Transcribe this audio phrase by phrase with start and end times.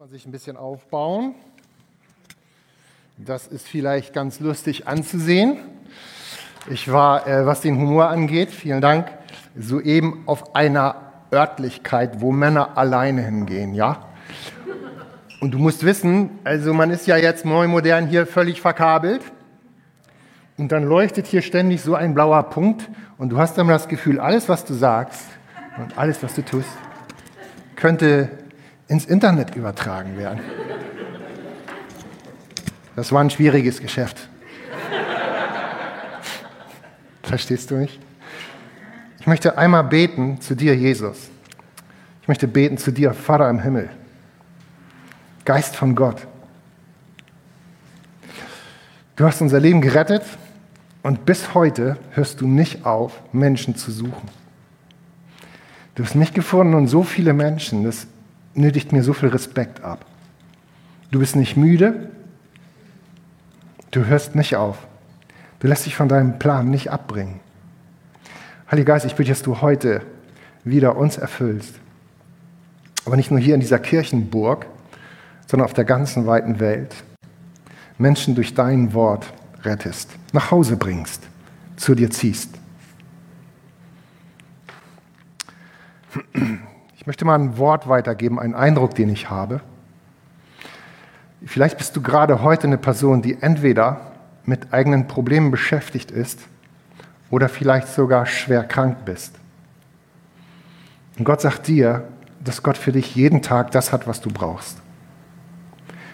[0.00, 1.34] Man sich ein bisschen aufbauen.
[3.18, 5.58] Das ist vielleicht ganz lustig anzusehen.
[6.70, 9.12] Ich war, äh, was den Humor angeht, vielen Dank,
[9.58, 14.08] soeben auf einer Örtlichkeit, wo Männer alleine hingehen, ja?
[15.38, 19.20] Und du musst wissen, also man ist ja jetzt neu modern hier völlig verkabelt.
[20.56, 22.88] Und dann leuchtet hier ständig so ein blauer Punkt
[23.18, 25.26] und du hast dann das Gefühl, alles, was du sagst
[25.76, 26.70] und alles, was du tust,
[27.76, 28.30] könnte
[28.90, 30.40] ins Internet übertragen werden.
[32.96, 34.28] Das war ein schwieriges Geschäft.
[37.22, 38.00] Verstehst du mich?
[39.20, 41.30] Ich möchte einmal beten zu dir, Jesus.
[42.22, 43.90] Ich möchte beten zu dir, Vater im Himmel.
[45.44, 46.26] Geist von Gott.
[49.14, 50.24] Du hast unser Leben gerettet
[51.04, 54.28] und bis heute hörst du nicht auf, Menschen zu suchen.
[55.94, 58.08] Du hast mich gefunden und so viele Menschen, das
[58.60, 60.04] nötigt mir so viel Respekt ab.
[61.10, 62.10] Du bist nicht müde,
[63.90, 64.78] du hörst nicht auf,
[65.58, 67.40] du lässt dich von deinem Plan nicht abbringen.
[68.70, 70.02] Heiliger Geist, ich bitte, dass du heute
[70.62, 71.74] wieder uns erfüllst.
[73.04, 74.66] Aber nicht nur hier in dieser Kirchenburg,
[75.46, 76.94] sondern auf der ganzen weiten Welt.
[77.98, 79.32] Menschen durch dein Wort
[79.64, 81.22] rettest, nach Hause bringst,
[81.76, 82.56] zu dir ziehst.
[87.00, 89.62] Ich möchte mal ein Wort weitergeben, einen Eindruck, den ich habe.
[91.46, 94.12] Vielleicht bist du gerade heute eine Person, die entweder
[94.44, 96.40] mit eigenen Problemen beschäftigt ist
[97.30, 99.34] oder vielleicht sogar schwer krank bist.
[101.18, 102.06] Und Gott sagt dir,
[102.44, 104.76] dass Gott für dich jeden Tag das hat, was du brauchst.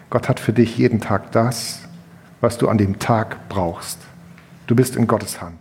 [0.09, 1.81] Gott hat für dich jeden Tag das,
[2.41, 3.99] was du an dem Tag brauchst.
[4.69, 5.59] Du bist in Gottes Hand.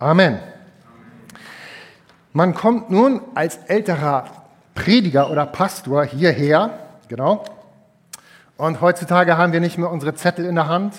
[0.00, 0.40] Amen.
[2.32, 4.39] Man kommt nun als älterer
[4.74, 6.70] Prediger oder Pastor hierher,
[7.08, 7.44] genau.
[8.56, 10.94] Und heutzutage haben wir nicht mehr unsere Zettel in der Hand,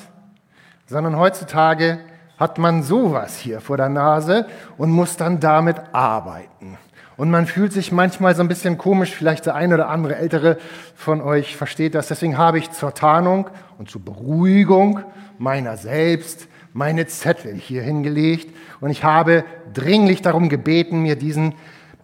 [0.88, 2.00] sondern heutzutage
[2.38, 6.78] hat man sowas hier vor der Nase und muss dann damit arbeiten.
[7.18, 10.58] Und man fühlt sich manchmal so ein bisschen komisch, vielleicht der eine oder andere Ältere
[10.96, 12.08] von euch versteht das.
[12.08, 15.02] Deswegen habe ich zur Tarnung und zur Beruhigung
[15.38, 19.44] meiner selbst meine Zettel hier hingelegt und ich habe
[19.74, 21.54] dringlich darum gebeten, mir diesen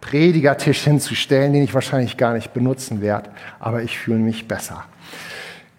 [0.01, 4.85] Predigertisch hinzustellen, den ich wahrscheinlich gar nicht benutzen werde, aber ich fühle mich besser.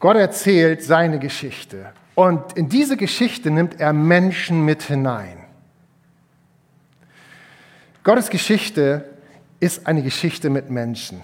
[0.01, 5.39] Gott erzählt seine Geschichte und in diese Geschichte nimmt er Menschen mit hinein.
[8.05, 9.05] Gottes Geschichte
[9.61, 11.21] ist eine Geschichte mit Menschen.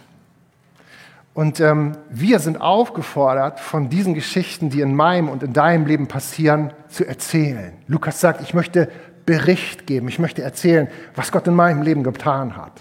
[1.35, 6.07] Und ähm, wir sind aufgefordert, von diesen Geschichten, die in meinem und in deinem Leben
[6.07, 7.73] passieren, zu erzählen.
[7.89, 8.89] Lukas sagt, ich möchte
[9.27, 10.09] Bericht geben.
[10.09, 12.73] Ich möchte erzählen, was Gott in meinem Leben getan hat.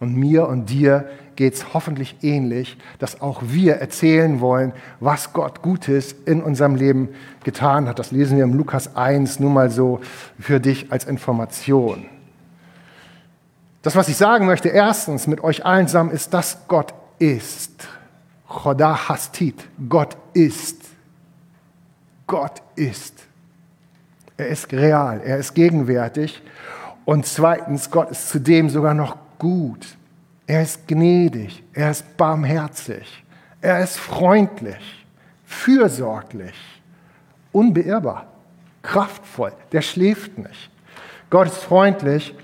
[0.00, 5.62] Und mir und dir geht es hoffentlich ähnlich, dass auch wir erzählen wollen, was Gott
[5.62, 7.08] Gutes in unserem Leben
[7.44, 7.98] getan hat.
[7.98, 10.00] Das lesen wir im Lukas 1 nur mal so
[10.38, 12.06] für dich als Information.
[13.82, 17.88] Das, was ich sagen möchte, erstens mit euch allen zusammen, ist, dass Gott ist.
[18.48, 19.56] Choda hastit.
[19.88, 20.82] Gott ist.
[22.26, 23.14] Gott ist.
[24.36, 26.42] Er ist real, er ist gegenwärtig.
[27.04, 29.96] Und zweitens, Gott ist zudem sogar noch gut.
[30.46, 33.24] Er ist gnädig, er ist barmherzig,
[33.60, 35.06] er ist freundlich,
[35.44, 36.54] fürsorglich,
[37.52, 38.26] unbeirrbar,
[38.82, 40.70] kraftvoll, der schläft nicht.
[41.30, 42.34] Gott ist freundlich,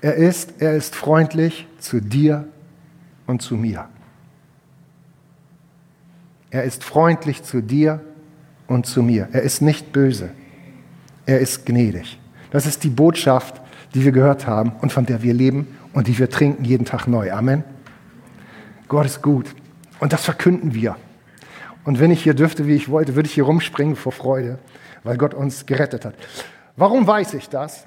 [0.00, 2.46] er ist, er ist freundlich zu dir
[3.26, 3.88] und zu mir.
[6.50, 8.00] Er ist freundlich zu dir
[8.66, 9.28] und zu mir.
[9.32, 10.30] Er ist nicht böse.
[11.28, 12.18] Er ist gnädig.
[12.50, 13.60] Das ist die Botschaft,
[13.92, 17.06] die wir gehört haben und von der wir leben und die wir trinken jeden Tag
[17.06, 17.30] neu.
[17.30, 17.64] Amen.
[18.88, 19.54] Gott ist gut.
[20.00, 20.96] Und das verkünden wir.
[21.84, 24.58] Und wenn ich hier dürfte, wie ich wollte, würde ich hier rumspringen vor Freude,
[25.04, 26.14] weil Gott uns gerettet hat.
[26.76, 27.86] Warum weiß ich das?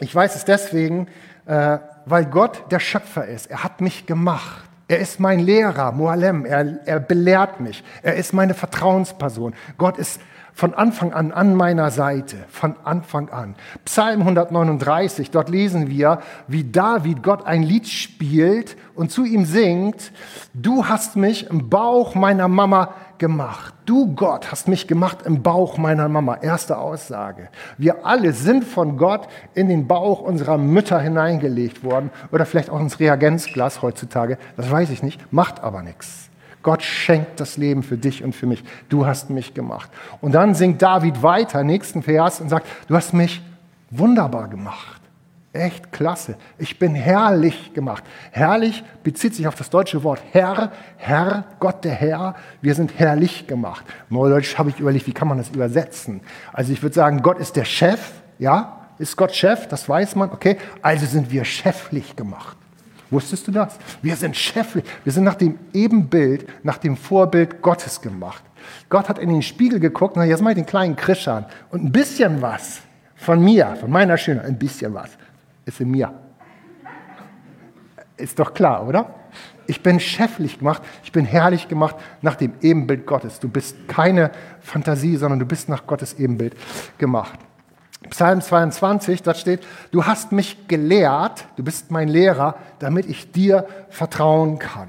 [0.00, 1.06] Ich weiß es deswegen,
[1.46, 3.52] äh, weil Gott der Schöpfer ist.
[3.52, 4.64] Er hat mich gemacht.
[4.88, 6.44] Er ist mein Lehrer, Moalem.
[6.44, 7.84] Er, er belehrt mich.
[8.02, 9.54] Er ist meine Vertrauensperson.
[9.78, 10.20] Gott ist
[10.54, 13.56] von Anfang an an meiner Seite, von Anfang an.
[13.84, 20.12] Psalm 139, dort lesen wir, wie David Gott ein Lied spielt und zu ihm singt,
[20.54, 23.74] du hast mich im Bauch meiner Mama gemacht.
[23.84, 26.36] Du Gott hast mich gemacht im Bauch meiner Mama.
[26.36, 27.48] Erste Aussage.
[27.76, 32.80] Wir alle sind von Gott in den Bauch unserer Mütter hineingelegt worden oder vielleicht auch
[32.80, 34.38] ins Reagenzglas heutzutage.
[34.56, 36.23] Das weiß ich nicht, macht aber nichts.
[36.64, 38.64] Gott schenkt das Leben für dich und für mich.
[38.88, 39.90] Du hast mich gemacht.
[40.20, 43.42] Und dann singt David weiter, nächsten Vers, und sagt, du hast mich
[43.90, 45.00] wunderbar gemacht.
[45.52, 46.36] Echt klasse.
[46.58, 48.02] Ich bin herrlich gemacht.
[48.32, 52.34] Herrlich bezieht sich auf das deutsche Wort Herr, Herr, Gott der Herr.
[52.60, 53.84] Wir sind herrlich gemacht.
[54.08, 56.22] Neudeutsch habe ich überlegt, wie kann man das übersetzen?
[56.52, 58.00] Also ich würde sagen, Gott ist der Chef,
[58.40, 58.80] ja?
[58.98, 59.68] Ist Gott Chef?
[59.68, 60.56] Das weiß man, okay?
[60.82, 62.56] Also sind wir cheflich gemacht.
[63.14, 63.78] Wusstest du das?
[64.02, 64.84] Wir sind cheflich.
[65.04, 68.42] Wir sind nach dem Ebenbild, nach dem Vorbild Gottes gemacht.
[68.88, 72.42] Gott hat in den Spiegel geguckt, na jetzt mal den kleinen Krischan und ein bisschen
[72.42, 72.80] was
[73.14, 75.10] von mir, von meiner Schönheit, ein bisschen was
[75.64, 76.12] ist in mir.
[78.16, 79.14] Ist doch klar, oder?
[79.68, 83.38] Ich bin cheflich gemacht, ich bin herrlich gemacht nach dem Ebenbild Gottes.
[83.38, 86.56] Du bist keine Fantasie, sondern du bist nach Gottes Ebenbild
[86.98, 87.38] gemacht.
[88.10, 89.60] Psalm 22, da steht,
[89.90, 94.88] du hast mich gelehrt, du bist mein Lehrer, damit ich dir vertrauen kann.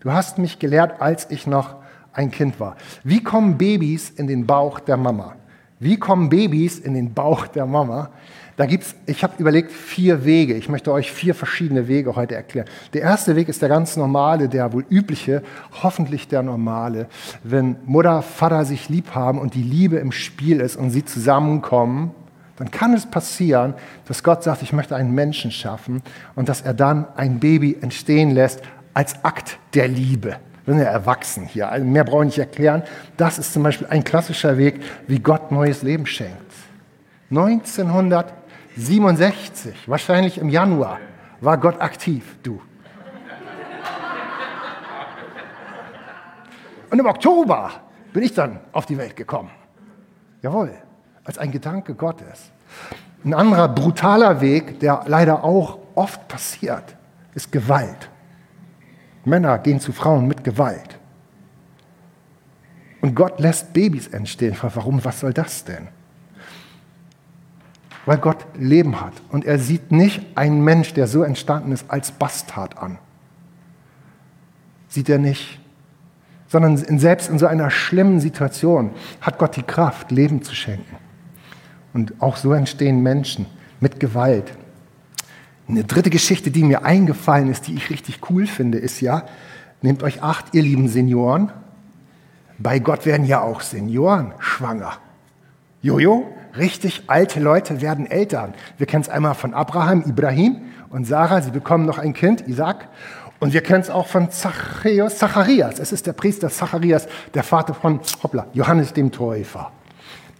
[0.00, 1.76] Du hast mich gelehrt, als ich noch
[2.12, 2.76] ein Kind war.
[3.02, 5.34] Wie kommen Babys in den Bauch der Mama?
[5.80, 8.10] Wie kommen Babys in den Bauch der Mama?
[8.56, 10.54] Da gibt's, ich habe überlegt, vier Wege.
[10.54, 12.68] Ich möchte euch vier verschiedene Wege heute erklären.
[12.92, 15.42] Der erste Weg ist der ganz normale, der wohl übliche,
[15.82, 17.06] hoffentlich der normale.
[17.42, 22.12] Wenn Mutter, Vater sich lieb haben und die Liebe im Spiel ist und sie zusammenkommen,
[22.56, 23.74] dann kann es passieren,
[24.06, 26.02] dass Gott sagt, ich möchte einen Menschen schaffen
[26.34, 28.62] und dass er dann ein Baby entstehen lässt
[28.92, 30.36] als Akt der Liebe.
[30.64, 32.82] Wir sind ja erwachsen hier, also mehr brauche ich nicht erklären.
[33.16, 36.52] Das ist zum Beispiel ein klassischer Weg, wie Gott neues Leben schenkt.
[37.30, 38.32] 1900
[38.76, 40.98] 67, wahrscheinlich im Januar,
[41.40, 42.60] war Gott aktiv, du.
[46.90, 47.70] Und im Oktober
[48.12, 49.50] bin ich dann auf die Welt gekommen.
[50.42, 50.72] Jawohl,
[51.24, 52.50] als ein Gedanke Gottes.
[53.24, 56.96] Ein anderer brutaler Weg, der leider auch oft passiert,
[57.34, 58.10] ist Gewalt.
[59.24, 60.98] Männer gehen zu Frauen mit Gewalt.
[63.00, 64.56] Und Gott lässt Babys entstehen.
[64.60, 65.04] Warum?
[65.04, 65.88] Was soll das denn?
[68.06, 69.14] weil Gott Leben hat.
[69.30, 72.98] Und er sieht nicht einen Mensch, der so entstanden ist, als Bastard an.
[74.88, 75.60] Sieht er nicht.
[76.48, 78.90] Sondern selbst in so einer schlimmen Situation
[79.20, 80.96] hat Gott die Kraft, Leben zu schenken.
[81.94, 83.46] Und auch so entstehen Menschen
[83.80, 84.52] mit Gewalt.
[85.66, 89.24] Eine dritte Geschichte, die mir eingefallen ist, die ich richtig cool finde, ist ja,
[89.80, 91.50] nehmt euch acht, ihr lieben Senioren,
[92.58, 94.92] bei Gott werden ja auch Senioren schwanger.
[95.82, 96.26] Jojo,
[96.56, 98.54] richtig alte Leute werden Eltern.
[98.76, 100.56] Wir kennen es einmal von Abraham, Ibrahim
[100.90, 102.88] und Sarah, sie bekommen noch ein Kind, Isaac.
[103.40, 105.78] Und wir kennen es auch von Zacharias.
[105.78, 109.72] Es ist der Priester Zacharias, der Vater von hoppla, Johannes dem Täufer.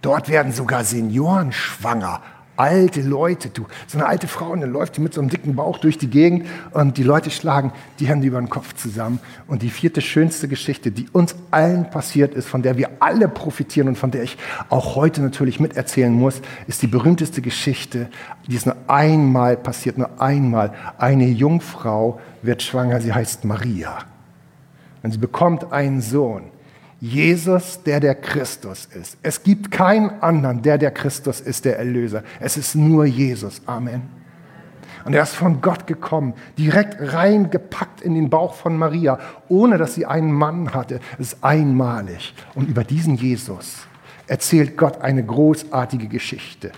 [0.05, 2.21] Dort werden sogar Senioren schwanger
[2.57, 5.55] alte Leute, du, so eine alte Frau, und dann läuft die mit so einem dicken
[5.55, 9.19] Bauch durch die Gegend und die Leute schlagen die Hände über den Kopf zusammen.
[9.47, 13.87] Und die vierte schönste Geschichte, die uns allen passiert ist, von der wir alle profitieren
[13.87, 14.37] und von der ich
[14.69, 18.07] auch heute natürlich miterzählen muss, ist die berühmteste Geschichte,
[18.47, 20.73] die ist nur einmal passiert, nur einmal.
[20.97, 23.97] Eine Jungfrau wird schwanger, sie heißt Maria.
[25.03, 26.54] Und sie bekommt einen Sohn.
[27.01, 29.17] Jesus, der der Christus ist.
[29.21, 32.23] Es gibt keinen anderen, der der Christus ist, der Erlöser.
[32.39, 33.61] Es ist nur Jesus.
[33.65, 34.03] Amen.
[35.03, 39.19] Und er ist von Gott gekommen, direkt reingepackt in den Bauch von Maria,
[39.49, 40.99] ohne dass sie einen Mann hatte.
[41.19, 42.33] Es ist einmalig.
[42.55, 43.85] Und über diesen Jesus
[44.25, 46.71] erzählt Gott eine großartige Geschichte.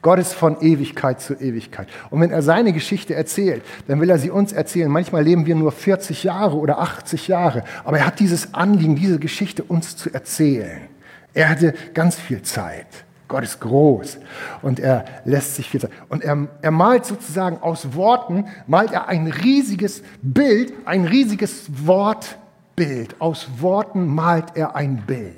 [0.00, 1.88] Gott ist von Ewigkeit zu Ewigkeit.
[2.10, 4.90] Und wenn er seine Geschichte erzählt, dann will er sie uns erzählen.
[4.90, 9.18] Manchmal leben wir nur 40 Jahre oder 80 Jahre, aber er hat dieses Anliegen, diese
[9.18, 10.82] Geschichte uns zu erzählen.
[11.34, 12.86] Er hatte ganz viel Zeit.
[13.26, 14.18] Gott ist groß
[14.62, 15.90] und er lässt sich viel Zeit.
[16.08, 23.16] Und er, er malt sozusagen aus Worten, malt er ein riesiges Bild, ein riesiges Wortbild.
[23.20, 25.34] Aus Worten malt er ein Bild.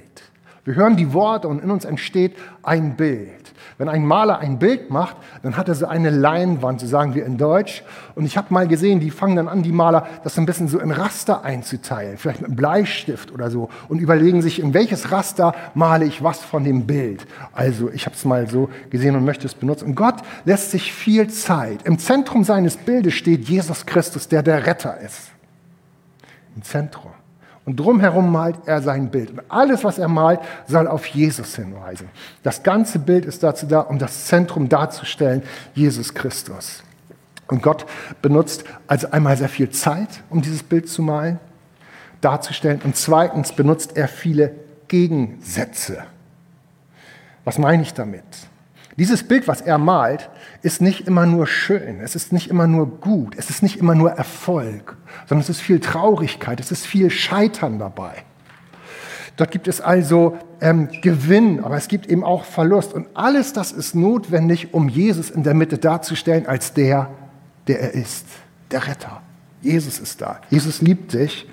[0.65, 3.40] Wir hören die Worte und in uns entsteht ein Bild.
[3.79, 7.25] Wenn ein Maler ein Bild macht, dann hat er so eine Leinwand, so sagen wir
[7.25, 7.83] in Deutsch.
[8.15, 10.79] Und ich habe mal gesehen, die fangen dann an, die Maler, das ein bisschen so
[10.79, 15.55] in Raster einzuteilen, vielleicht mit einem Bleistift oder so, und überlegen sich, in welches Raster
[15.75, 17.27] male ich was von dem Bild.
[17.53, 19.87] Also ich habe es mal so gesehen und möchte es benutzen.
[19.87, 21.83] Und Gott lässt sich viel Zeit.
[21.85, 25.31] Im Zentrum seines Bildes steht Jesus Christus, der der Retter ist.
[26.57, 27.13] Im Zentrum.
[27.71, 29.31] Und drumherum malt er sein Bild.
[29.31, 32.09] Und alles, was er malt, soll auf Jesus hinweisen.
[32.43, 36.83] Das ganze Bild ist dazu da, um das Zentrum darzustellen, Jesus Christus.
[37.47, 37.87] Und Gott
[38.23, 41.39] benutzt also einmal sehr viel Zeit, um dieses Bild zu malen,
[42.21, 42.81] darzustellen.
[42.83, 44.53] Und zweitens benutzt er viele
[44.89, 46.03] Gegensätze.
[47.45, 48.25] Was meine ich damit?
[48.97, 50.31] Dieses Bild, was er malt,
[50.63, 53.95] ist nicht immer nur schön, es ist nicht immer nur gut, es ist nicht immer
[53.95, 58.25] nur Erfolg, sondern es ist viel Traurigkeit, es ist viel Scheitern dabei.
[59.37, 62.93] Dort gibt es also ähm, Gewinn, aber es gibt eben auch Verlust.
[62.93, 67.09] Und alles das ist notwendig, um Jesus in der Mitte darzustellen als der,
[67.67, 68.27] der er ist,
[68.71, 69.23] der Retter.
[69.63, 70.41] Jesus ist da.
[70.51, 71.47] Jesus liebt dich.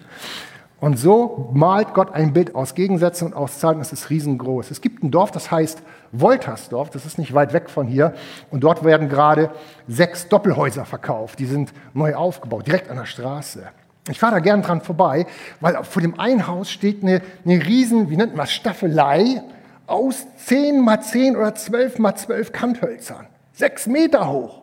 [0.79, 3.81] Und so malt Gott ein Bild aus Gegensätzen und aus Zahlen.
[3.81, 4.69] Es ist riesengroß.
[4.69, 5.81] Es gibt ein Dorf, das heißt
[6.11, 6.91] Woltersdorf.
[6.91, 8.13] Das ist nicht weit weg von hier.
[8.51, 9.49] Und dort werden gerade
[9.87, 11.39] sechs Doppelhäuser verkauft.
[11.39, 13.63] Die sind neu aufgebaut, direkt an der Straße.
[14.09, 15.25] Ich fahre da gern dran vorbei,
[15.59, 19.41] weil vor dem einen Haus steht eine, eine riesen, wie nennt man das, Staffelei
[19.87, 23.25] aus 10 mal 10 oder 12 mal 12 Kanthölzern.
[23.53, 24.61] Sechs Meter hoch.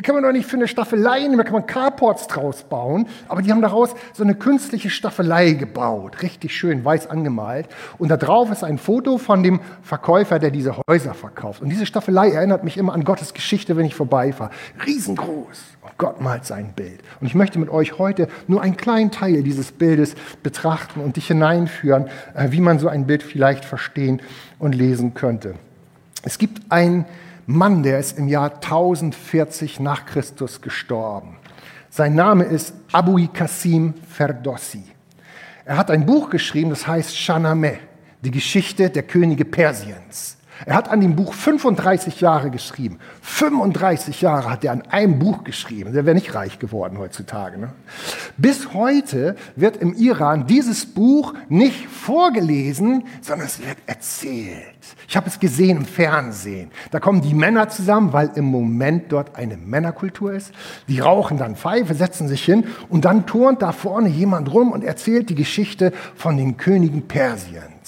[0.00, 3.06] Da kann man doch nicht für eine Staffelei nehmen, da kann man Carports draus bauen.
[3.28, 6.22] Aber die haben daraus so eine künstliche Staffelei gebaut.
[6.22, 7.68] Richtig schön, weiß angemalt.
[7.98, 11.60] Und da drauf ist ein Foto von dem Verkäufer, der diese Häuser verkauft.
[11.60, 14.48] Und diese Staffelei erinnert mich immer an Gottes Geschichte, wenn ich vorbeifahre.
[14.86, 15.60] Riesengroß.
[15.82, 17.02] Und Gott malt sein Bild.
[17.20, 21.26] Und ich möchte mit euch heute nur einen kleinen Teil dieses Bildes betrachten und dich
[21.26, 24.22] hineinführen, äh, wie man so ein Bild vielleicht verstehen
[24.58, 25.56] und lesen könnte.
[26.22, 27.04] Es gibt ein
[27.50, 31.36] Mann, der ist im Jahr 1040 nach Christus gestorben.
[31.88, 34.84] Sein Name ist Abu Qasim Ferdossi.
[35.64, 37.78] Er hat ein Buch geschrieben, das heißt Shahnameh,
[38.22, 40.36] die Geschichte der Könige Persiens.
[40.66, 42.98] Er hat an dem Buch 35 Jahre geschrieben.
[43.22, 45.92] 35 Jahre hat er an einem Buch geschrieben.
[45.92, 47.58] Der wäre nicht reich geworden heutzutage.
[47.58, 47.70] Ne?
[48.36, 54.56] Bis heute wird im Iran dieses Buch nicht vorgelesen, sondern es wird erzählt.
[55.08, 56.70] Ich habe es gesehen im Fernsehen.
[56.90, 60.52] Da kommen die Männer zusammen, weil im Moment dort eine Männerkultur ist.
[60.88, 64.84] Die rauchen dann Pfeife, setzen sich hin und dann turnt da vorne jemand rum und
[64.84, 67.79] erzählt die Geschichte von den Königen Persiens.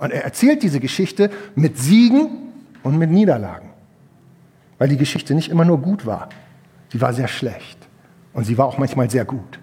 [0.00, 2.30] Und er erzählt diese Geschichte mit Siegen
[2.82, 3.68] und mit Niederlagen.
[4.78, 6.30] Weil die Geschichte nicht immer nur gut war.
[6.90, 7.78] Sie war sehr schlecht.
[8.32, 9.60] Und sie war auch manchmal sehr gut.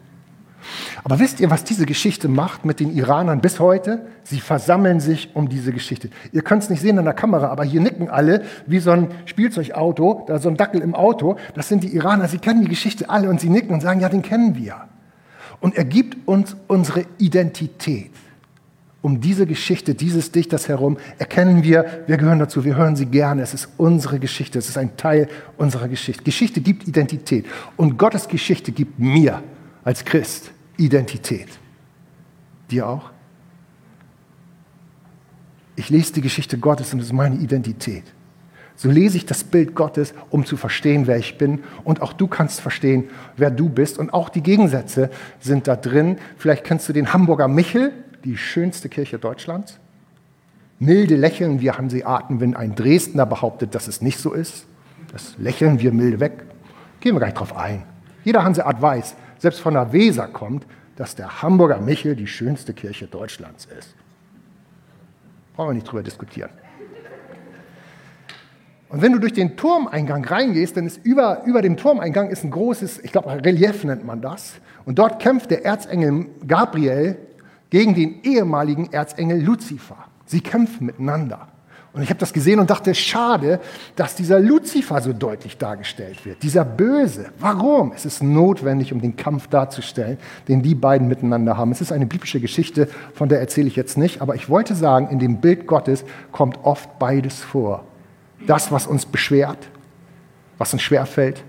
[1.03, 4.05] Aber wisst ihr, was diese Geschichte macht mit den Iranern bis heute?
[4.23, 6.09] Sie versammeln sich um diese Geschichte.
[6.31, 9.07] Ihr könnt es nicht sehen an der Kamera, aber hier nicken alle wie so ein
[9.25, 11.37] Spielzeugauto, da so ein Dackel im Auto.
[11.55, 12.27] Das sind die Iraner.
[12.27, 14.81] Sie kennen die Geschichte alle und sie nicken und sagen, ja, den kennen wir.
[15.61, 18.11] Und er gibt uns unsere Identität
[19.01, 23.41] um diese Geschichte dieses Dichters herum erkennen wir, wir gehören dazu, wir hören sie gerne.
[23.41, 26.23] Es ist unsere Geschichte, es ist ein Teil unserer Geschichte.
[26.23, 27.45] Geschichte gibt Identität
[27.77, 29.43] und Gottes Geschichte gibt mir
[29.83, 31.47] als Christ Identität.
[32.69, 33.11] Dir auch?
[35.75, 38.03] Ich lese die Geschichte Gottes und es ist meine Identität.
[38.75, 41.63] So lese ich das Bild Gottes, um zu verstehen, wer ich bin.
[41.83, 43.97] Und auch du kannst verstehen, wer du bist.
[43.97, 46.17] Und auch die Gegensätze sind da drin.
[46.37, 47.91] Vielleicht kennst du den Hamburger Michel,
[48.27, 49.79] die schönste Kirche Deutschlands.
[50.79, 54.65] Milde lächeln wir Hanseaten, wenn ein Dresdner behauptet, dass es nicht so ist.
[55.13, 56.43] Das lächeln wir milde weg.
[56.99, 57.83] Gehen wir gar nicht drauf ein.
[58.25, 60.67] Jeder Hanseat weiß, selbst von der Weser kommt,
[60.97, 63.95] dass der Hamburger Michel die schönste Kirche Deutschlands ist.
[65.55, 66.49] Brauchen wir nicht drüber diskutieren.
[68.89, 72.51] Und wenn du durch den Turmeingang reingehst, dann ist über, über dem Turmeingang ist ein
[72.51, 74.55] großes, ich glaube, Relief nennt man das.
[74.83, 77.17] Und dort kämpft der Erzengel Gabriel
[77.69, 79.97] gegen den ehemaligen Erzengel Luzifer.
[80.25, 81.47] Sie kämpfen miteinander.
[81.93, 83.59] Und ich habe das gesehen und dachte, schade,
[83.95, 86.43] dass dieser Luzifer so deutlich dargestellt wird.
[86.43, 87.31] Dieser Böse.
[87.39, 87.91] Warum?
[87.91, 91.71] Es ist notwendig, um den Kampf darzustellen, den die beiden miteinander haben.
[91.71, 94.21] Es ist eine biblische Geschichte, von der erzähle ich jetzt nicht.
[94.21, 97.83] Aber ich wollte sagen, in dem Bild Gottes kommt oft beides vor.
[98.45, 99.69] Das, was uns beschwert,
[100.59, 101.43] was uns schwerfällt,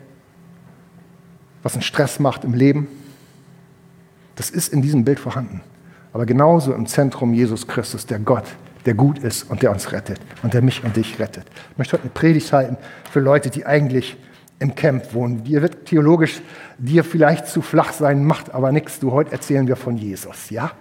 [1.62, 2.88] was uns Stress macht im Leben,
[4.36, 5.60] das ist in diesem Bild vorhanden
[6.18, 8.42] aber genauso im Zentrum Jesus Christus, der Gott,
[8.86, 11.44] der gut ist und der uns rettet und der mich und dich rettet.
[11.70, 12.76] Ich möchte heute eine Predigt halten
[13.08, 14.16] für Leute, die eigentlich
[14.58, 15.44] im Camp wohnen.
[15.44, 16.40] Die wird theologisch
[16.76, 18.98] dir vielleicht zu flach sein, macht aber nichts.
[18.98, 20.72] Du, heute erzählen wir von Jesus, ja?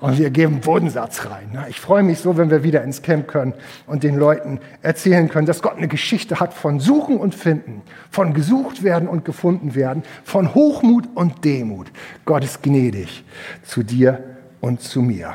[0.00, 1.50] Und wir geben Bodensatz rein.
[1.52, 1.66] Ne?
[1.68, 3.54] Ich freue mich so, wenn wir wieder ins Camp können
[3.86, 8.34] und den Leuten erzählen können, dass Gott eine Geschichte hat von Suchen und Finden, von
[8.34, 11.92] gesucht werden und gefunden werden, von Hochmut und Demut.
[12.24, 13.24] Gott ist gnädig
[13.62, 15.34] zu dir und zu mir.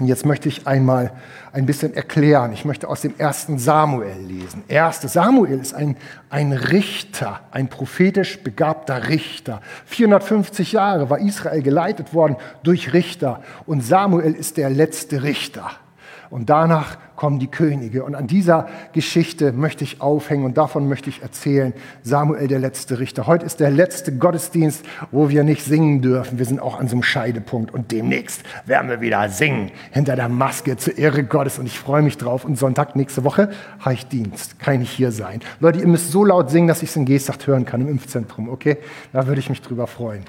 [0.00, 1.12] Und jetzt möchte ich einmal
[1.52, 2.52] ein bisschen erklären.
[2.52, 4.64] Ich möchte aus dem ersten Samuel lesen.
[4.66, 5.96] Erste Samuel ist ein,
[6.30, 9.60] ein Richter, ein prophetisch begabter Richter.
[9.86, 15.70] 450 Jahre war Israel geleitet worden durch Richter und Samuel ist der letzte Richter.
[16.34, 18.02] Und danach kommen die Könige.
[18.02, 21.72] Und an dieser Geschichte möchte ich aufhängen und davon möchte ich erzählen.
[22.02, 23.28] Samuel, der letzte Richter.
[23.28, 26.40] Heute ist der letzte Gottesdienst, wo wir nicht singen dürfen.
[26.40, 27.72] Wir sind auch an so einem Scheidepunkt.
[27.72, 31.60] Und demnächst werden wir wieder singen hinter der Maske zur Ehre Gottes.
[31.60, 32.44] Und ich freue mich drauf.
[32.44, 34.58] Und Sonntag nächste Woche habe ich Dienst.
[34.58, 35.38] Kann ich hier sein.
[35.60, 38.48] Leute, ihr müsst so laut singen, dass ich es in Gestacht hören kann im Impfzentrum.
[38.48, 38.78] Okay?
[39.12, 40.24] Da würde ich mich drüber freuen.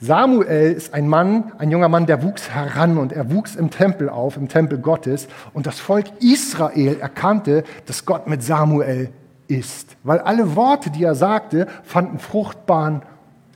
[0.00, 4.10] Samuel ist ein Mann, ein junger Mann, der wuchs heran und er wuchs im Tempel
[4.10, 5.26] auf, im Tempel Gottes.
[5.54, 9.10] Und das Volk Israel erkannte, dass Gott mit Samuel
[9.48, 9.96] ist.
[10.02, 13.02] Weil alle Worte, die er sagte, fanden fruchtbaren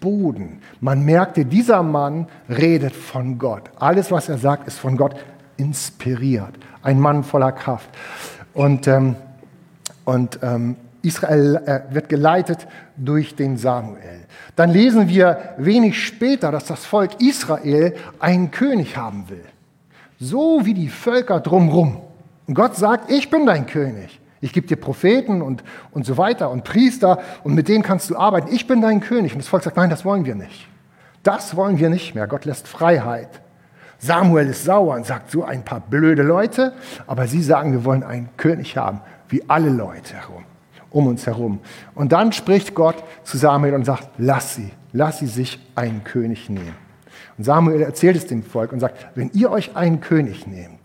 [0.01, 0.61] Boden.
[0.81, 3.71] Man merkte, dieser Mann redet von Gott.
[3.79, 5.17] Alles, was er sagt, ist von Gott
[5.59, 6.55] inspiriert.
[6.83, 7.91] Ein Mann voller Kraft.
[8.55, 9.15] Und, ähm,
[10.07, 12.67] und ähm, Israel äh, wird geleitet
[12.97, 14.21] durch den Samuel.
[14.57, 19.45] Dann lesen wir wenig später, dass das Volk Israel einen König haben will.
[20.19, 22.03] So wie die Völker drumherum.
[22.47, 24.21] Und Gott sagt, ich bin dein König.
[24.43, 28.17] Ich gebe dir Propheten und, und so weiter und Priester und mit denen kannst du
[28.17, 28.49] arbeiten.
[28.53, 29.33] Ich bin dein König.
[29.33, 30.67] Und das Volk sagt, nein, das wollen wir nicht.
[31.23, 32.27] Das wollen wir nicht mehr.
[32.27, 33.29] Gott lässt Freiheit.
[33.99, 36.73] Samuel ist sauer und sagt, so ein paar blöde Leute,
[37.07, 40.45] aber sie sagen, wir wollen einen König haben, wie alle Leute herum
[40.91, 41.61] um uns herum.
[41.95, 46.51] Und dann spricht Gott zu Samuel und sagt, lass sie, lass sie sich einen König
[46.51, 46.75] nehmen.
[47.39, 50.79] Und Samuel erzählt es dem Volk und sagt, wenn ihr euch einen König nehmt,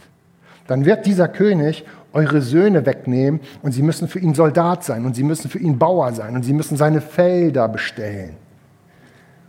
[0.67, 5.15] dann wird dieser König eure Söhne wegnehmen und sie müssen für ihn Soldat sein und
[5.15, 8.37] sie müssen für ihn Bauer sein und sie müssen seine Felder bestellen.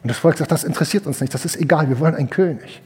[0.03, 2.83] Und das Volk sagt, das interessiert uns nicht, das ist egal, wir wollen einen König.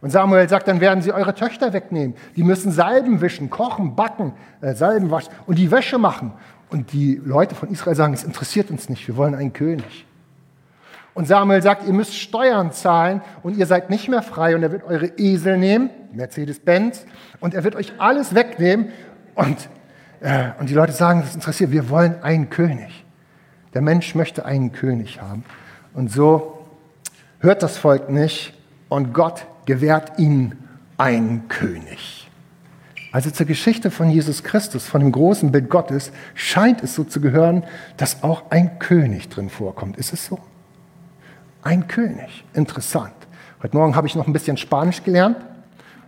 [0.00, 2.16] Und Samuel sagt, dann werden sie eure Töchter wegnehmen.
[2.34, 6.32] Die müssen Salben wischen, kochen, backen, äh, Salben waschen und die Wäsche machen.
[6.72, 10.06] Und die Leute von Israel sagen, es interessiert uns nicht, wir wollen einen König.
[11.12, 14.72] Und Samuel sagt, ihr müsst Steuern zahlen und ihr seid nicht mehr frei und er
[14.72, 17.04] wird eure Esel nehmen, Mercedes-Benz,
[17.40, 18.88] und er wird euch alles wegnehmen.
[19.34, 19.68] Und,
[20.20, 23.04] äh, und die Leute sagen, das interessiert, wir wollen einen König.
[23.74, 25.44] Der Mensch möchte einen König haben.
[25.92, 26.66] Und so
[27.40, 28.54] hört das Volk nicht
[28.88, 32.30] und Gott gewährt ihnen einen König.
[33.12, 37.20] Also zur Geschichte von Jesus Christus, von dem großen Bild Gottes, scheint es so zu
[37.20, 37.64] gehören,
[37.98, 39.98] dass auch ein König drin vorkommt.
[39.98, 40.38] Ist es so?
[41.60, 42.42] Ein König.
[42.54, 43.12] Interessant.
[43.62, 45.36] Heute Morgen habe ich noch ein bisschen Spanisch gelernt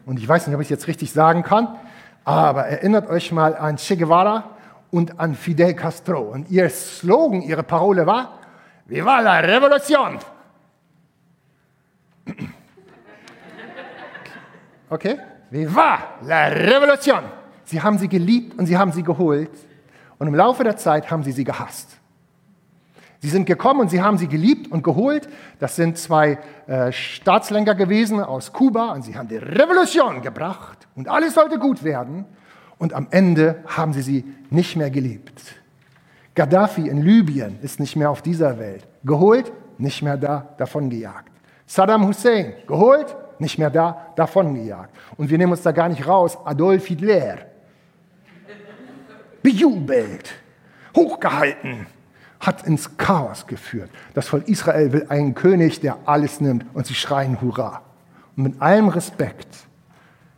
[0.07, 1.77] und ich weiß nicht, ob ich es jetzt richtig sagen kann,
[2.25, 4.57] aber erinnert euch mal an Che Guevara
[4.91, 6.21] und an Fidel Castro.
[6.23, 8.39] Und ihr Slogan, ihre Parole war,
[8.87, 10.19] Viva la Revolution!
[14.91, 15.19] Okay?
[15.51, 17.25] Viva la Revolution!
[17.65, 19.51] Sie haben sie geliebt und sie haben sie geholt.
[20.19, 21.99] Und im Laufe der Zeit haben sie sie gehasst.
[23.21, 25.29] Sie sind gekommen und sie haben sie geliebt und geholt.
[25.59, 31.09] Das sind zwei äh, Staatslenker gewesen aus Kuba und sie haben die Revolution gebracht und
[31.09, 32.27] alles sollte gut werden.
[32.77, 35.41] Und am Ende haben sie sie nicht mehr geliebt.
[36.35, 38.87] Gaddafi in Libyen ist nicht mehr auf dieser Welt.
[39.05, 41.33] Geholt, nicht mehr da, davongejagt.
[41.67, 44.95] Saddam Hussein, geholt, nicht mehr da, davongejagt.
[45.17, 46.39] Und wir nehmen uns da gar nicht raus.
[46.45, 47.39] Adolf Hitler,
[49.43, 50.33] bejubelt,
[50.97, 51.87] hochgehalten,
[52.41, 53.91] hat ins Chaos geführt.
[54.15, 57.83] Das Volk Israel will einen König, der alles nimmt und sie schreien Hurra.
[58.37, 59.49] Und mit allem Respekt,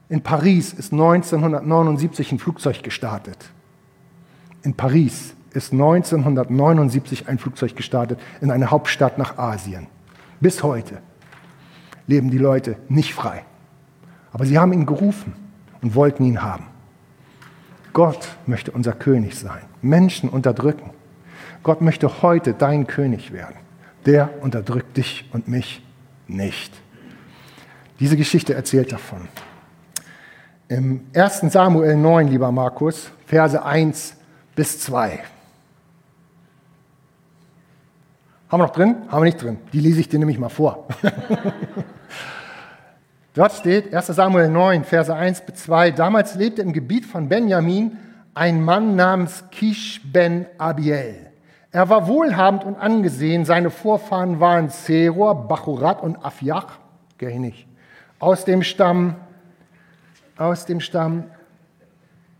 [0.09, 3.50] in Paris ist 1979 ein Flugzeug gestartet.
[4.62, 9.88] In Paris ist 1979 ein Flugzeug gestartet in eine Hauptstadt nach Asien.
[10.40, 11.00] Bis heute
[12.06, 13.44] leben die Leute nicht frei.
[14.32, 15.34] Aber sie haben ihn gerufen
[15.82, 16.66] und wollten ihn haben.
[17.92, 20.90] Gott möchte unser König sein, Menschen unterdrücken.
[21.62, 23.56] Gott möchte heute dein König werden.
[24.04, 25.82] Der unterdrückt dich und mich
[26.28, 26.72] nicht.
[27.98, 29.28] Diese Geschichte erzählt davon.
[30.68, 31.52] Im 1.
[31.52, 34.16] Samuel 9, lieber Markus, Verse 1
[34.54, 35.20] bis 2.
[38.48, 38.96] Haben wir noch drin?
[39.09, 39.59] Haben wir nicht drin.
[39.72, 40.87] Die lese ich dir nämlich mal vor.
[43.35, 45.90] Dort steht 1 Samuel 9, Verse 1 bis 2.
[45.90, 47.98] Damals lebte im Gebiet von Benjamin
[48.35, 51.26] ein Mann namens Kish ben Abiel.
[51.72, 53.44] Er war wohlhabend und angesehen.
[53.44, 56.78] Seine Vorfahren waren Zeror, Bachurat und Afiach.
[57.18, 57.66] Kenne ich nicht.
[58.18, 59.16] Aus dem Stamm,
[60.38, 61.24] aus dem Stamm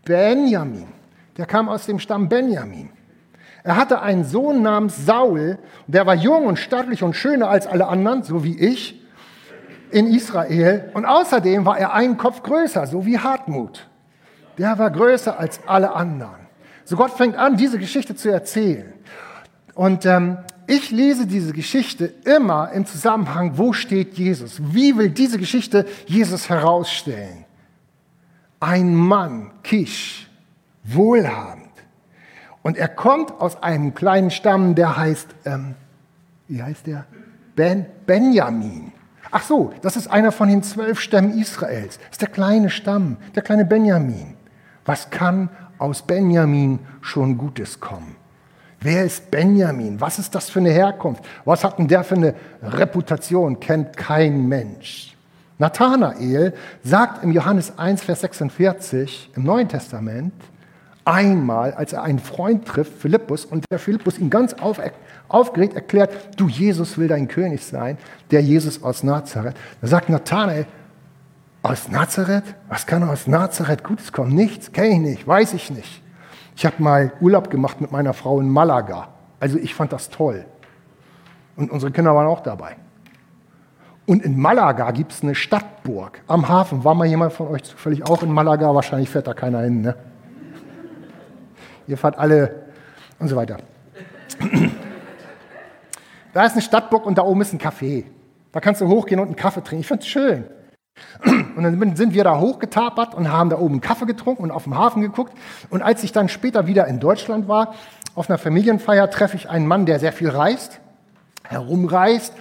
[0.05, 0.87] Benjamin.
[1.35, 2.89] Der kam aus dem Stamm Benjamin.
[3.67, 7.87] Er hatte einen Sohn namens Saul, der war jung und stattlich und schöner als alle
[7.89, 8.97] anderen, so wie ich
[9.91, 10.89] in Israel.
[10.93, 13.85] Und außerdem war er einen Kopf größer, so wie Hartmut.
[14.57, 16.47] Der war größer als alle anderen.
[16.85, 18.93] So Gott fängt an, diese Geschichte zu erzählen.
[19.75, 24.61] Und ähm, ich lese diese Geschichte immer im Zusammenhang, wo steht Jesus?
[24.63, 27.43] Wie will diese Geschichte Jesus herausstellen?
[28.61, 30.29] Ein Mann, Kisch,
[30.85, 31.66] wohlhabend.
[32.61, 35.75] Und er kommt aus einem kleinen Stamm, der heißt, ähm,
[36.47, 37.05] wie heißt der?
[37.55, 38.91] Ben, Benjamin.
[39.31, 41.97] Ach so, das ist einer von den zwölf Stämmen Israels.
[41.97, 44.35] Das ist der kleine Stamm, der kleine Benjamin.
[44.85, 48.15] Was kann aus Benjamin schon Gutes kommen?
[48.79, 49.99] Wer ist Benjamin?
[49.99, 51.23] Was ist das für eine Herkunft?
[51.45, 53.59] Was hat denn der für eine Reputation?
[53.59, 55.15] Kennt kein Mensch.
[55.57, 60.33] Nathanael sagt im Johannes 1, Vers 46 im Neuen Testament
[61.07, 64.81] einmal, als er einen Freund trifft, Philippus, und der Philippus ihn ganz auf,
[65.29, 67.97] aufgeregt erklärt, du Jesus will dein König sein,
[68.29, 69.55] der Jesus aus Nazareth.
[69.81, 70.67] Da sagt Nathanael,
[71.63, 72.43] aus Nazareth?
[72.69, 74.35] Was kann aus Nazareth Gutes kommen?
[74.35, 76.03] Nichts, kenne ich nicht, weiß ich nicht.
[76.55, 79.09] Ich habe mal Urlaub gemacht mit meiner Frau in Malaga.
[79.39, 80.45] Also ich fand das toll.
[81.55, 82.75] Und unsere Kinder waren auch dabei.
[84.05, 86.83] Und in Malaga gibt es eine Stadtburg am Hafen.
[86.83, 88.73] War mal jemand von euch zufällig auch in Malaga?
[88.73, 89.81] Wahrscheinlich fährt da keiner hin.
[89.81, 89.95] Ne?
[91.87, 92.67] Ihr fahrt alle
[93.19, 93.57] und so weiter.
[96.33, 98.03] Da ist eine Stadtburg und da oben ist ein Café.
[98.51, 99.81] Da kannst du hochgehen und einen Kaffee trinken.
[99.81, 100.45] Ich finde es schön.
[101.55, 104.63] Und dann sind wir da hochgetapert und haben da oben einen Kaffee getrunken und auf
[104.63, 105.33] dem Hafen geguckt.
[105.69, 107.73] Und als ich dann später wieder in Deutschland war,
[108.15, 110.79] auf einer Familienfeier, treffe ich einen Mann, der sehr viel reist,
[111.43, 112.33] herumreist.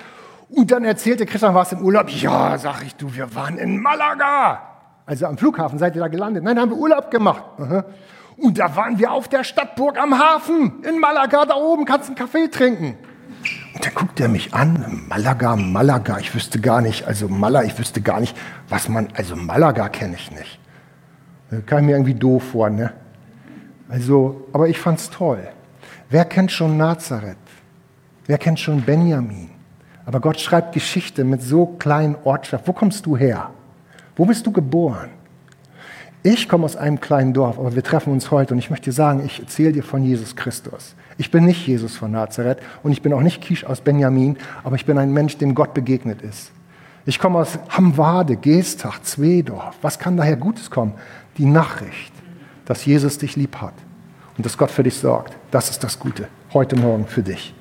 [0.48, 2.08] Und dann erzählte Christian, warst im Urlaub?
[2.08, 4.62] Ja, sag ich, du, wir waren in Malaga.
[5.04, 6.42] Also am Flughafen seid ihr da gelandet?
[6.42, 7.42] Nein, da haben wir Urlaub gemacht.
[8.36, 12.16] Und da waren wir auf der Stadtburg am Hafen in Malaga, da oben kannst einen
[12.16, 12.96] Kaffee trinken.
[13.74, 17.78] Und dann guckt er mich an, Malaga, Malaga, ich wüsste gar nicht, also Mala, ich
[17.78, 18.36] wüsste gar nicht,
[18.68, 20.58] was man, also Malaga kenne ich nicht.
[21.50, 22.92] Da kam mir irgendwie doof vor, ne?
[23.88, 25.46] Also, aber ich fand's toll.
[26.10, 27.36] Wer kennt schon Nazareth?
[28.26, 29.50] Wer kennt schon Benjamin?
[30.04, 32.66] Aber Gott schreibt Geschichte mit so kleinen Ortschaften.
[32.66, 33.50] Wo kommst du her?
[34.16, 35.10] Wo bist du geboren?
[36.22, 38.94] Ich komme aus einem kleinen Dorf, aber wir treffen uns heute und ich möchte dir
[38.94, 40.94] sagen, ich erzähle dir von Jesus Christus.
[41.18, 44.76] Ich bin nicht Jesus von Nazareth und ich bin auch nicht Kisch aus Benjamin, aber
[44.76, 46.50] ich bin ein Mensch, dem Gott begegnet ist.
[47.06, 49.76] Ich komme aus Hamwade, Geestach, Zwedorf.
[49.80, 50.94] Was kann daher Gutes kommen?
[51.38, 52.12] Die Nachricht,
[52.64, 53.74] dass Jesus dich lieb hat
[54.36, 55.36] und dass Gott für dich sorgt.
[55.52, 57.54] Das ist das Gute heute Morgen für dich.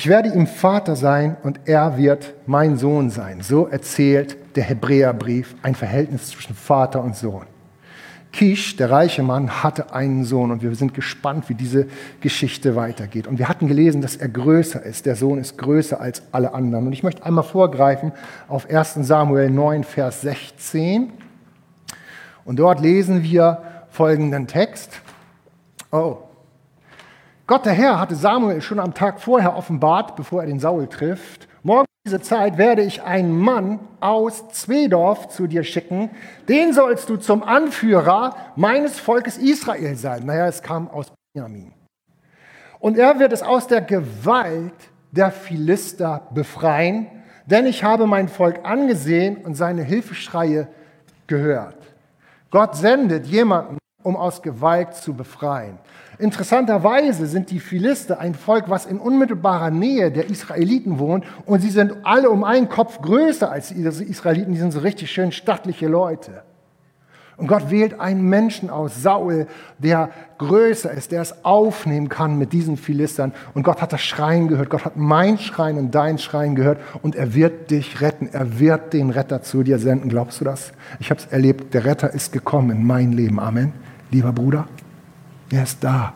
[0.00, 3.42] Ich werde ihm Vater sein und er wird mein Sohn sein.
[3.42, 7.44] So erzählt der Hebräerbrief ein Verhältnis zwischen Vater und Sohn.
[8.32, 11.86] Kisch, der reiche Mann, hatte einen Sohn und wir sind gespannt, wie diese
[12.22, 13.26] Geschichte weitergeht.
[13.26, 15.04] Und wir hatten gelesen, dass er größer ist.
[15.04, 16.86] Der Sohn ist größer als alle anderen.
[16.86, 18.12] Und ich möchte einmal vorgreifen
[18.48, 21.12] auf 1 Samuel 9, Vers 16.
[22.46, 23.60] Und dort lesen wir
[23.90, 24.98] folgenden Text.
[25.92, 26.29] Oh.
[27.50, 31.48] Gott der Herr hatte Samuel schon am Tag vorher offenbart, bevor er den Saul trifft.
[31.64, 36.10] Morgen diese Zeit werde ich einen Mann aus Zwedorf zu dir schicken,
[36.48, 40.26] den sollst du zum Anführer meines Volkes Israel sein.
[40.26, 41.72] Naja, es kam aus Benjamin.
[42.78, 44.72] Und er wird es aus der Gewalt
[45.10, 47.08] der Philister befreien,
[47.46, 50.68] denn ich habe mein Volk angesehen und seine Hilfeschreie
[51.26, 51.78] gehört.
[52.52, 55.78] Gott sendet jemanden, um aus Gewalt zu befreien.
[56.20, 61.70] Interessanterweise sind die Philister ein Volk, was in unmittelbarer Nähe der Israeliten wohnt und sie
[61.70, 65.88] sind alle um einen Kopf größer als die Israeliten, die sind so richtig schön stattliche
[65.88, 66.42] Leute.
[67.40, 69.46] Und Gott wählt einen Menschen aus, Saul,
[69.78, 73.32] der größer ist, der es aufnehmen kann mit diesen Philistern.
[73.54, 74.68] Und Gott hat das Schreien gehört.
[74.68, 76.80] Gott hat mein Schreien und dein Schreien gehört.
[77.00, 78.28] Und er wird dich retten.
[78.30, 80.10] Er wird den Retter zu dir senden.
[80.10, 80.72] Glaubst du das?
[80.98, 81.72] Ich habe es erlebt.
[81.72, 83.40] Der Retter ist gekommen in mein Leben.
[83.40, 83.72] Amen.
[84.10, 84.68] Lieber Bruder.
[85.50, 86.14] Er ist da.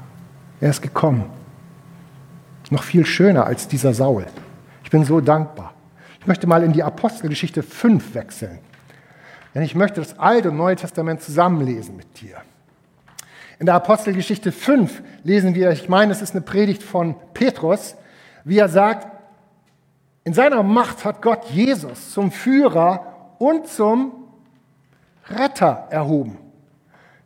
[0.61, 1.25] Er ist gekommen.
[2.70, 4.27] Noch viel schöner als dieser Saul.
[4.83, 5.75] Ich bin so dankbar.
[6.20, 8.59] Ich möchte mal in die Apostelgeschichte 5 wechseln.
[9.55, 12.37] Denn ich möchte das Alte und Neue Testament zusammenlesen mit dir.
[13.59, 17.97] In der Apostelgeschichte 5 lesen wir, ich meine, es ist eine Predigt von Petrus,
[18.44, 19.07] wie er sagt,
[20.25, 24.12] in seiner Macht hat Gott Jesus zum Führer und zum
[25.29, 26.38] Retter erhoben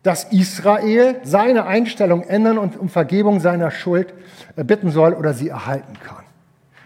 [0.08, 4.14] dass Israel seine Einstellung ändern und um Vergebung seiner Schuld
[4.56, 6.24] äh, bitten soll oder sie erhalten kann.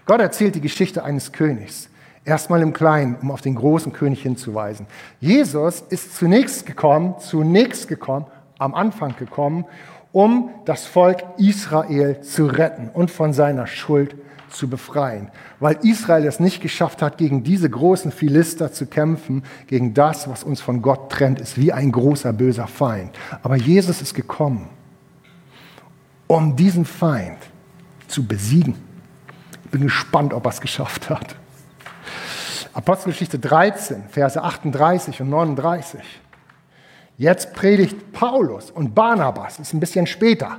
[0.06, 1.88] Gott erzählt die Geschichte eines Königs.
[2.24, 4.86] Erstmal im Kleinen, um auf den großen König hinzuweisen.
[5.20, 8.26] Jesus ist zunächst gekommen, zunächst gekommen,
[8.58, 9.66] am Anfang gekommen,
[10.10, 14.16] um das Volk Israel zu retten und von seiner Schuld zu
[14.68, 20.28] befreien, weil Israel es nicht geschafft hat, gegen diese großen Philister zu kämpfen, gegen das,
[20.28, 23.10] was uns von Gott trennt, ist wie ein großer böser Feind.
[23.42, 24.68] Aber Jesus ist gekommen,
[26.26, 27.38] um diesen Feind
[28.08, 28.74] zu besiegen.
[29.64, 31.36] Ich bin gespannt, ob er es geschafft hat.
[32.74, 36.00] Apostelgeschichte 13, Verse 38 und 39.
[37.18, 40.58] Jetzt predigt Paulus und Barnabas, ist ein bisschen später.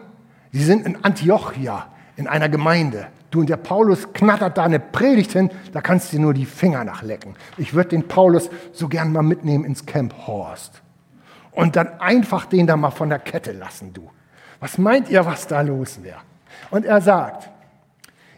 [0.51, 3.07] Sie sind in Antiochia, in einer Gemeinde.
[3.33, 6.45] Du und der Paulus knattert da eine Predigt hin, da kannst du dir nur die
[6.45, 7.35] Finger nachlecken.
[7.57, 10.83] Ich würde den Paulus so gern mal mitnehmen ins Camp Horst.
[11.51, 14.07] Und dann einfach den da mal von der Kette lassen, du.
[14.59, 16.19] Was meint ihr, was da los wäre?
[16.69, 17.49] Und er sagt,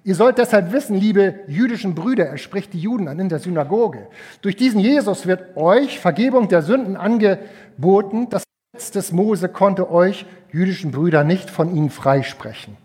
[0.06, 4.08] Ihr sollt deshalb wissen, liebe jüdischen Brüder, er spricht die Juden an in der Synagoge,
[4.44, 8.30] durch diesen Jesus wird euch Vergebung der Sünden angeboten.
[8.30, 12.78] Das Gesetz des Mose konnte euch, jüdischen Brüder, nicht von ihnen freisprechen.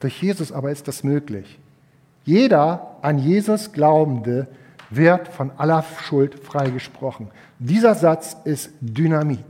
[0.00, 1.58] Durch Jesus aber ist das möglich.
[2.24, 4.48] Jeder an Jesus Glaubende
[4.90, 7.28] wird von aller Schuld freigesprochen.
[7.58, 9.44] Dieser Satz ist Dynamit.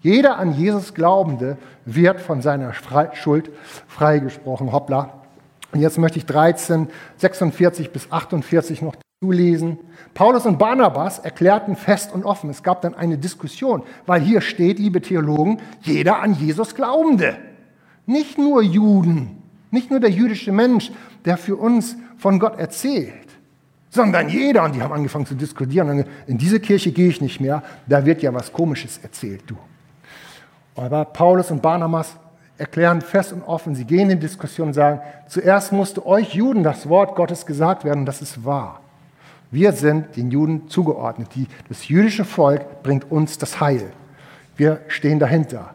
[0.00, 2.72] Jeder an Jesus Glaubende wird von seiner
[3.14, 3.50] Schuld
[3.88, 4.72] freigesprochen.
[4.72, 5.12] Hoppla.
[5.72, 9.78] Und jetzt möchte ich 13, 46 bis 48 noch zulesen.
[10.14, 12.50] Paulus und Barnabas erklärten fest und offen.
[12.50, 17.36] Es gab dann eine Diskussion, weil hier steht, liebe Theologen, jeder an Jesus Glaubende.
[18.06, 19.35] Nicht nur Juden,
[19.70, 20.90] nicht nur der jüdische Mensch,
[21.24, 23.12] der für uns von Gott erzählt,
[23.90, 24.64] sondern jeder.
[24.64, 26.04] Und die haben angefangen zu diskutieren.
[26.26, 29.56] In diese Kirche gehe ich nicht mehr, da wird ja was Komisches erzählt, du.
[30.76, 32.16] Aber Paulus und Barnabas
[32.58, 36.88] erklären fest und offen, sie gehen in Diskussion und sagen, zuerst musste euch Juden das
[36.88, 38.80] Wort Gottes gesagt werden, das ist wahr.
[39.50, 41.28] Wir sind den Juden zugeordnet.
[41.34, 43.92] Die, das jüdische Volk bringt uns das Heil.
[44.56, 45.74] Wir stehen dahinter.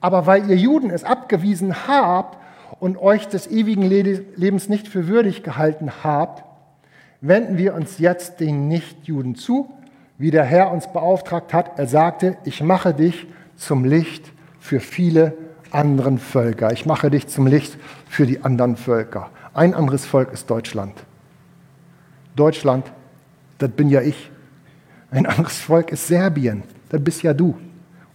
[0.00, 2.36] Aber weil ihr Juden es abgewiesen habt
[2.82, 6.42] und euch des ewigen Lebens nicht für würdig gehalten habt,
[7.20, 9.70] wenden wir uns jetzt den Nichtjuden zu,
[10.18, 11.78] wie der Herr uns beauftragt hat.
[11.78, 15.34] Er sagte, ich mache dich zum Licht für viele
[15.70, 16.72] anderen Völker.
[16.72, 19.30] Ich mache dich zum Licht für die anderen Völker.
[19.54, 20.94] Ein anderes Volk ist Deutschland.
[22.34, 22.90] Deutschland,
[23.58, 24.28] das bin ja ich.
[25.12, 27.56] Ein anderes Volk ist Serbien, das bist ja du.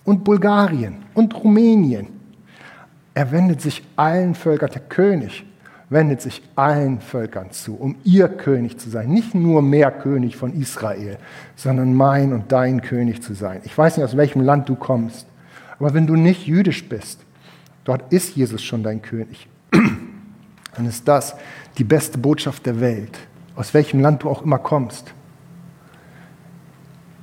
[0.04, 2.17] Und Bulgarien und Rumänien.
[3.18, 5.46] Er wendet sich allen Völkern, der König
[5.90, 9.10] wendet sich allen Völkern zu, um ihr König zu sein.
[9.10, 11.18] Nicht nur mehr König von Israel,
[11.56, 13.62] sondern mein und dein König zu sein.
[13.64, 15.28] Ich weiß nicht, aus welchem Land du kommst,
[15.80, 17.22] aber wenn du nicht jüdisch bist,
[17.88, 19.48] Dort ist Jesus schon dein König.
[19.72, 21.36] Dann ist das
[21.78, 23.18] die beste Botschaft der Welt,
[23.56, 25.14] aus welchem Land du auch immer kommst.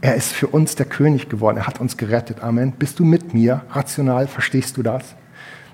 [0.00, 1.58] Er ist für uns der König geworden.
[1.58, 2.42] Er hat uns gerettet.
[2.42, 2.72] Amen.
[2.72, 3.60] Bist du mit mir?
[3.72, 5.14] Rational verstehst du das?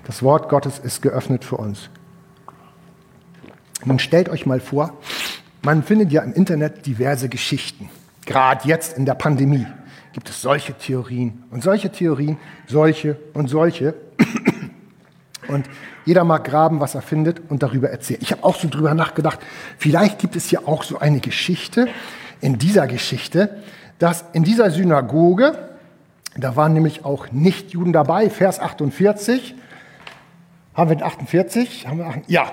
[0.05, 1.89] Das Wort Gottes ist geöffnet für uns.
[3.85, 4.93] Nun stellt euch mal vor,
[5.61, 7.89] man findet ja im Internet diverse Geschichten.
[8.25, 9.65] Gerade jetzt in der Pandemie
[10.13, 12.37] gibt es solche Theorien und solche Theorien,
[12.67, 13.95] solche und solche.
[15.47, 15.67] Und
[16.05, 18.19] jeder mag graben, was er findet und darüber erzählen.
[18.21, 19.39] Ich habe auch so drüber nachgedacht,
[19.77, 21.87] vielleicht gibt es hier auch so eine Geschichte
[22.39, 23.61] in dieser Geschichte,
[23.99, 25.57] dass in dieser Synagoge,
[26.37, 29.55] da waren nämlich auch Nichtjuden dabei, Vers 48,
[30.73, 31.87] haben wir 48?
[31.87, 32.51] Haben wir, ja,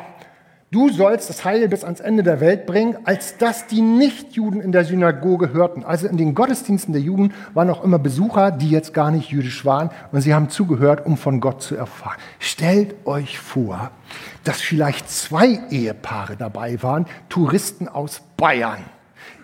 [0.71, 4.71] Du sollst das Heil bis ans Ende der Welt bringen, als das die Nichtjuden in
[4.71, 5.83] der Synagoge hörten.
[5.83, 9.65] Also in den Gottesdiensten der Juden waren auch immer Besucher, die jetzt gar nicht jüdisch
[9.65, 12.19] waren und sie haben zugehört, um von Gott zu erfahren.
[12.39, 13.93] Stellt euch vor,
[14.45, 18.85] dass vielleicht zwei Ehepaare dabei waren, Touristen aus Bayern,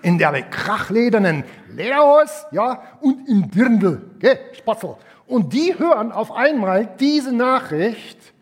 [0.03, 4.97] in der krachledernen Lederhose, ja, und im Dirndl, gell, Spatzel.
[5.27, 8.34] Und die hören auf einmal diese Nachricht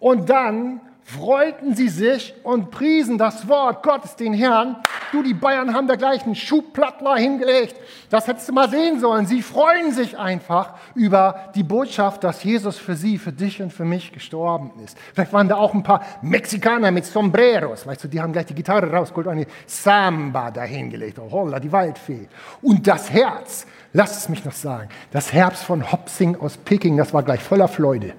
[0.00, 4.76] und dann freuten sie sich und priesen das Wort Gottes, den Herrn.
[5.10, 7.76] Du, die Bayern haben da gleich einen Schubplattler hingelegt.
[8.10, 9.24] Das hättest du mal sehen sollen.
[9.24, 13.86] Sie freuen sich einfach über die Botschaft, dass Jesus für sie, für dich und für
[13.86, 14.98] mich gestorben ist.
[15.14, 17.86] Vielleicht waren da auch ein paar Mexikaner mit Sombreros.
[17.86, 21.18] Weißt du, die haben gleich die Gitarre rausgeholt und eine Samba dahingelegt.
[21.18, 22.28] Oh, holla, die Waldfee.
[22.60, 27.14] Und das Herz, lass es mich noch sagen, das Herz von Hopsing aus Peking, das
[27.14, 28.12] war gleich voller Freude.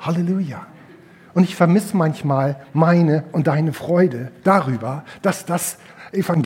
[0.00, 0.66] Halleluja.
[1.34, 5.78] Und ich vermisse manchmal meine und deine Freude darüber, dass das
[6.12, 6.44] Evangelium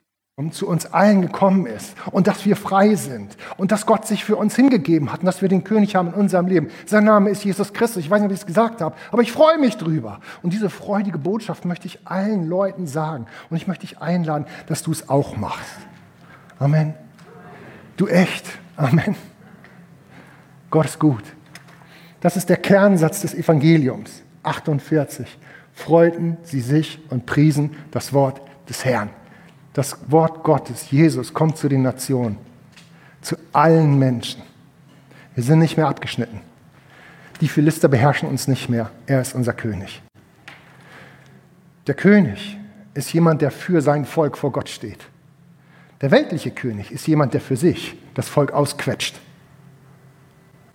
[0.51, 4.37] zu uns allen gekommen ist und dass wir frei sind und dass Gott sich für
[4.37, 6.69] uns hingegeben hat und dass wir den König haben in unserem Leben.
[6.87, 8.03] Sein Name ist Jesus Christus.
[8.03, 10.21] Ich weiß nicht, ob ich es gesagt habe, aber ich freue mich drüber.
[10.43, 14.83] Und diese freudige Botschaft möchte ich allen Leuten sagen und ich möchte dich einladen, dass
[14.83, 15.79] du es auch machst.
[16.59, 16.95] Amen.
[17.97, 18.45] Du echt.
[18.77, 19.15] Amen.
[20.69, 21.23] Gott ist gut.
[22.25, 24.23] Das ist der Kernsatz des Evangeliums.
[24.45, 25.29] 48
[25.75, 29.11] freuten sie sich und priesen das Wort des Herrn.
[29.75, 32.39] Das Wort Gottes, Jesus, kommt zu den Nationen,
[33.21, 34.43] zu allen Menschen.
[35.35, 36.41] Wir sind nicht mehr abgeschnitten.
[37.43, 38.91] Die Philister beherrschen uns nicht mehr.
[39.05, 40.01] Er ist unser König.
[41.87, 42.59] Der König
[42.95, 45.05] ist jemand, der für sein Volk vor Gott steht.
[46.01, 49.21] Der weltliche König ist jemand, der für sich das Volk ausquetscht.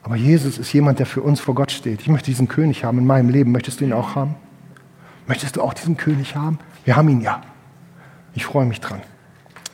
[0.02, 2.02] Aber Jesus ist jemand, der für uns vor Gott steht.
[2.02, 3.52] Ich möchte diesen König haben in meinem Leben.
[3.52, 4.36] Möchtest du ihn auch haben?
[5.28, 6.60] Möchtest du auch diesen König haben?
[6.86, 7.42] Wir haben ihn ja.
[8.34, 9.02] Ich freue mich dran.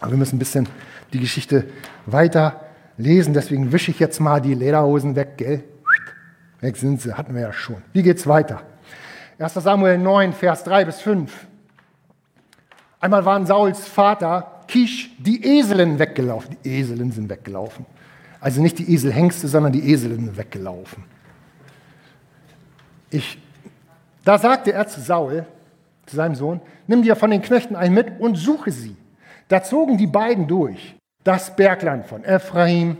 [0.01, 0.67] Aber wir müssen ein bisschen
[1.13, 1.65] die Geschichte
[2.05, 2.61] weiter
[2.97, 3.33] lesen.
[3.33, 5.63] Deswegen wische ich jetzt mal die Lederhosen weg, gell?
[6.61, 7.77] Weg sind sie, hatten wir ja schon.
[7.93, 8.61] Wie geht's weiter?
[9.37, 9.53] 1.
[9.53, 11.31] Samuel 9, Vers 3 bis 5.
[12.99, 16.57] Einmal waren Sauls Vater Kisch die Eseln weggelaufen.
[16.63, 17.85] Die Eseln sind weggelaufen.
[18.45, 21.03] Also nicht die Eselhengste, sondern die Eseln sind weggelaufen.
[23.09, 23.39] Ich,
[24.23, 25.47] da sagte er zu Saul,
[26.05, 28.97] zu seinem Sohn, nimm dir von den Knechten einen mit und suche sie.
[29.47, 30.95] Da zogen die beiden durch.
[31.23, 32.97] Das Bergland von Ephraim,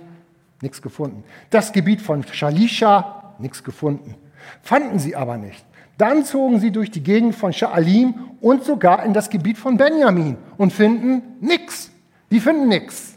[0.64, 1.24] nichts gefunden.
[1.52, 4.16] Das Gebiet von Shalisha, nichts gefunden.
[4.64, 5.64] Fanden sie aber nicht.
[6.00, 10.38] Dann zogen sie durch die Gegend von Sha'alim und sogar in das Gebiet von Benjamin
[10.58, 11.92] und finden nichts.
[12.32, 13.15] Die finden nichts.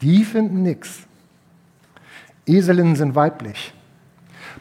[0.00, 1.00] Die finden nichts.
[2.46, 3.74] Eselinnen sind weiblich.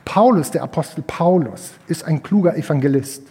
[0.05, 3.23] Paulus, der Apostel Paulus, ist ein kluger Evangelist.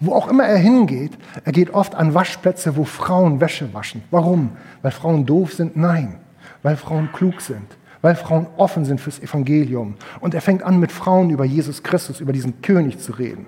[0.00, 1.12] Wo auch immer er hingeht,
[1.44, 4.02] er geht oft an Waschplätze, wo Frauen Wäsche waschen.
[4.10, 4.50] Warum?
[4.82, 5.76] Weil Frauen doof sind?
[5.76, 6.16] Nein,
[6.62, 9.94] weil Frauen klug sind weil Frauen offen sind fürs Evangelium.
[10.20, 13.46] Und er fängt an, mit Frauen über Jesus Christus, über diesen König zu reden.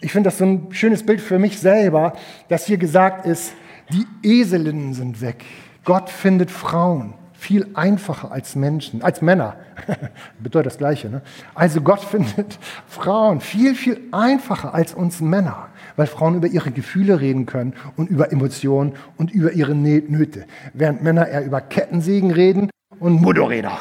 [0.00, 2.14] Ich finde das so ein schönes Bild für mich selber,
[2.48, 3.52] dass hier gesagt ist,
[3.92, 5.44] die Eselinnen sind weg.
[5.84, 9.56] Gott findet Frauen viel einfacher als Menschen, als Männer.
[10.40, 11.08] Bedeutet das Gleiche.
[11.08, 11.22] Ne?
[11.54, 17.18] Also Gott findet Frauen viel, viel einfacher als uns Männer, weil Frauen über ihre Gefühle
[17.18, 20.44] reden können und über Emotionen und über ihre Nöte.
[20.74, 23.78] Während Männer eher über Kettensägen reden und Motorräder.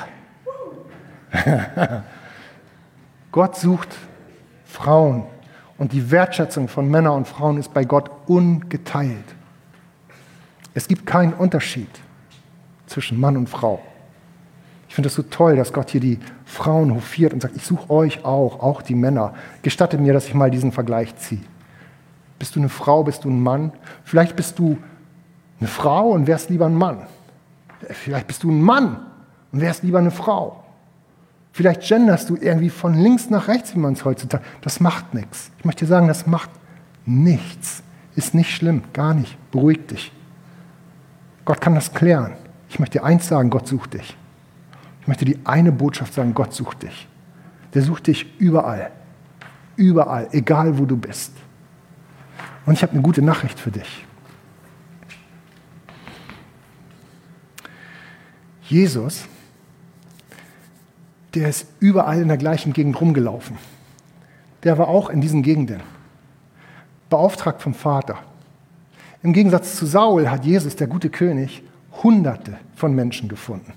[3.33, 3.89] Gott sucht
[4.63, 5.25] Frauen
[5.77, 9.25] und die Wertschätzung von Männern und Frauen ist bei Gott ungeteilt.
[10.73, 11.89] Es gibt keinen Unterschied
[12.85, 13.81] zwischen Mann und Frau.
[14.87, 17.89] Ich finde es so toll, dass Gott hier die Frauen hofiert und sagt, ich suche
[17.91, 19.35] euch auch, auch die Männer.
[19.61, 21.41] Gestattet mir, dass ich mal diesen Vergleich ziehe.
[22.39, 23.71] Bist du eine Frau, bist du ein Mann?
[24.03, 24.77] Vielleicht bist du
[25.59, 27.05] eine Frau und wärst lieber ein Mann.
[27.89, 28.97] Vielleicht bist du ein Mann
[29.51, 30.63] und wärst lieber eine Frau.
[31.51, 34.43] Vielleicht genderst du irgendwie von links nach rechts, wie man es heutzutage.
[34.61, 35.51] Das macht nichts.
[35.59, 36.49] Ich möchte dir sagen, das macht
[37.05, 37.83] nichts.
[38.15, 39.37] Ist nicht schlimm, gar nicht.
[39.51, 40.11] Beruhig dich.
[41.49, 42.33] Gott kann das klären.
[42.69, 44.15] Ich möchte dir eins sagen, Gott sucht dich.
[45.01, 47.07] Ich möchte dir eine Botschaft sagen, Gott sucht dich.
[47.73, 48.91] Der sucht dich überall.
[49.75, 51.33] Überall, egal wo du bist.
[52.67, 54.05] Und ich habe eine gute Nachricht für dich.
[58.65, 59.25] Jesus
[61.33, 63.57] der ist überall in der gleichen Gegend rumgelaufen.
[64.63, 65.81] Der war auch in diesen Gegenden.
[67.09, 68.19] Beauftragt vom Vater.
[69.21, 71.63] Im Gegensatz zu Saul hat Jesus, der gute König,
[72.03, 73.73] Hunderte von Menschen gefunden.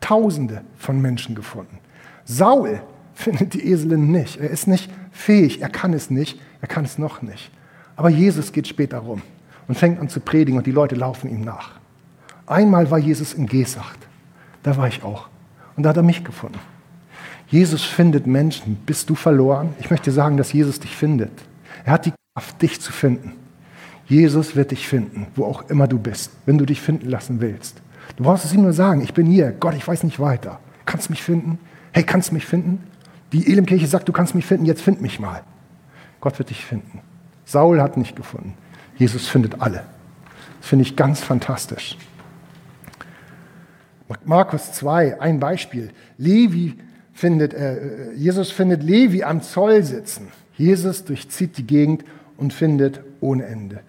[0.00, 1.78] Tausende von Menschen gefunden.
[2.24, 2.80] Saul
[3.14, 4.40] findet die Eselin nicht.
[4.40, 5.62] Er ist nicht fähig.
[5.62, 6.40] Er kann es nicht.
[6.60, 7.50] Er kann es noch nicht.
[7.96, 9.22] Aber Jesus geht später rum
[9.68, 11.72] und fängt an zu predigen und die Leute laufen ihm nach.
[12.46, 13.98] Einmal war Jesus in Gesacht.
[14.62, 15.28] Da war ich auch.
[15.76, 16.58] Und da hat er mich gefunden.
[17.48, 18.76] Jesus findet Menschen.
[18.86, 19.74] Bist du verloren?
[19.78, 21.32] Ich möchte sagen, dass Jesus dich findet.
[21.84, 23.32] Er hat die Kraft, dich zu finden.
[24.14, 27.82] Jesus wird dich finden, wo auch immer du bist, wenn du dich finden lassen willst.
[28.14, 29.50] Du brauchst es ihm nur sagen, ich bin hier.
[29.50, 30.60] Gott, ich weiß nicht weiter.
[30.86, 31.58] Kannst du mich finden?
[31.90, 32.80] Hey, kannst du mich finden?
[33.32, 35.42] Die Elimkirche sagt, du kannst mich finden, jetzt find mich mal.
[36.20, 37.00] Gott wird dich finden.
[37.44, 38.54] Saul hat nicht gefunden.
[38.96, 39.82] Jesus findet alle.
[40.60, 41.98] Das finde ich ganz fantastisch.
[44.24, 45.90] Markus 2, ein Beispiel.
[46.18, 46.78] Levi
[47.12, 50.28] findet, äh, Jesus findet Levi am Zoll sitzen.
[50.56, 52.04] Jesus durchzieht die Gegend
[52.36, 53.80] und findet ohne Ende.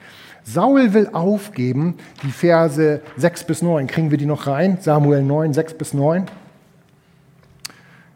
[0.44, 3.88] Saul will aufgeben, die Verse 6 bis 9.
[3.88, 4.78] Kriegen wir die noch rein?
[4.80, 6.26] Samuel 9, 6 bis 9.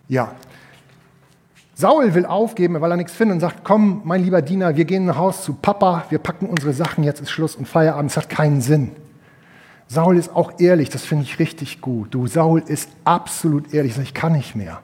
[0.08, 0.34] Ja.
[1.74, 5.06] Saul will aufgeben, weil er nichts findet und sagt, komm, mein lieber Diener, wir gehen
[5.06, 8.12] nach Haus zu Papa, wir packen unsere Sachen, jetzt ist Schluss und Feierabend.
[8.12, 8.92] Es hat keinen Sinn.
[9.88, 12.14] Saul ist auch ehrlich, das finde ich richtig gut.
[12.14, 14.82] Du, Saul ist absolut ehrlich, ich kann nicht mehr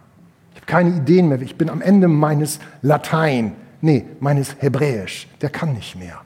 [0.65, 1.41] keine Ideen mehr.
[1.41, 3.53] Ich bin am Ende meines Latein,
[3.85, 5.27] nee, meines Hebräisch.
[5.41, 6.19] Der kann nicht mehr.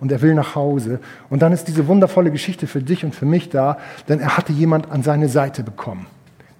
[0.00, 1.00] Und er will nach Hause.
[1.30, 4.52] Und dann ist diese wundervolle Geschichte für dich und für mich da, denn er hatte
[4.52, 6.06] jemand an seine Seite bekommen,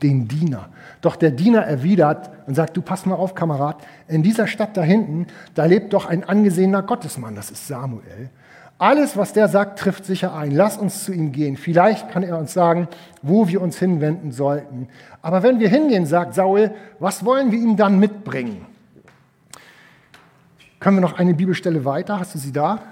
[0.02, 0.68] den Diener.
[1.02, 3.76] Doch der Diener erwidert und sagt, du pass mal auf, Kamerad,
[4.08, 8.30] in dieser Stadt da hinten, da lebt doch ein angesehener Gottesmann, das ist Samuel.
[8.78, 10.50] Alles, was der sagt, trifft sicher ein.
[10.50, 11.56] Lass uns zu ihm gehen.
[11.56, 12.88] Vielleicht kann er uns sagen,
[13.22, 14.88] wo wir uns hinwenden sollten.
[15.22, 18.66] Aber wenn wir hingehen, sagt Saul, was wollen wir ihm dann mitbringen?
[20.84, 22.20] Können wir noch eine Bibelstelle weiter?
[22.20, 22.82] Hast du sie da?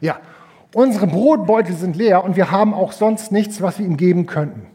[0.00, 0.18] Ja.
[0.72, 4.66] Unsere Brotbeutel sind leer und wir haben auch sonst nichts, was wir ihm geben könnten.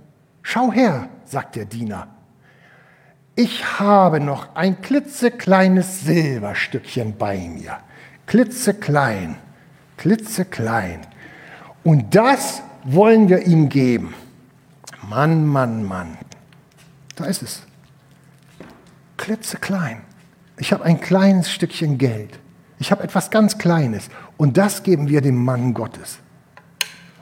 [0.43, 2.07] Schau her, sagt der Diener.
[3.35, 7.77] Ich habe noch ein klitzekleines Silberstückchen bei mir.
[8.27, 9.37] Klitzeklein
[9.97, 11.01] klitzeklein.
[11.83, 14.13] Und das wollen wir ihm geben.
[15.09, 16.17] Mann, Mann, Mann.
[17.15, 17.61] Da ist es.
[19.17, 20.01] klitzeklein.
[20.57, 22.39] Ich habe ein kleines Stückchen Geld.
[22.79, 24.09] Ich habe etwas ganz Kleines.
[24.37, 26.19] Und das geben wir dem Mann Gottes.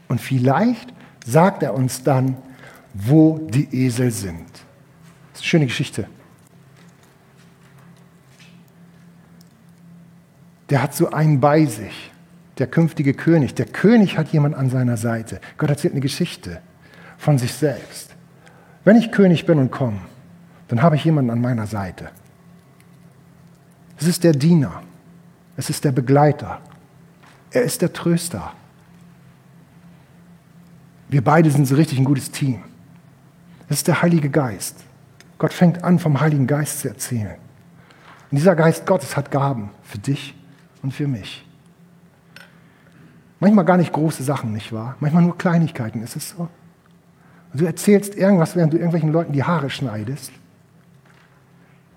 [0.07, 0.93] Und vielleicht
[1.25, 2.38] sagt er uns dann,
[2.93, 4.45] wo die Esel sind.
[5.31, 6.07] Das ist eine schöne Geschichte.
[10.69, 12.11] Der hat so einen bei sich,
[12.57, 13.55] der künftige König.
[13.55, 15.39] Der König hat jemand an seiner Seite.
[15.57, 16.61] Gott erzählt eine Geschichte
[17.17, 18.15] von sich selbst.
[18.84, 19.99] Wenn ich König bin und komme,
[20.67, 22.09] dann habe ich jemanden an meiner Seite.
[23.97, 24.81] Es ist der Diener.
[25.55, 26.59] Es ist der Begleiter.
[27.51, 28.53] Er ist der Tröster.
[31.09, 32.63] Wir beide sind so richtig ein gutes Team.
[33.69, 34.83] Es ist der Heilige Geist.
[35.37, 37.35] Gott fängt an, vom Heiligen Geist zu erzählen.
[38.31, 40.35] Und dieser Geist Gottes hat Gaben für dich
[40.81, 41.45] und für mich.
[43.39, 44.95] Manchmal gar nicht große Sachen, nicht wahr?
[44.99, 46.47] Manchmal nur Kleinigkeiten, ist es so?
[47.51, 50.31] Und du erzählst irgendwas, während du irgendwelchen Leuten die Haare schneidest.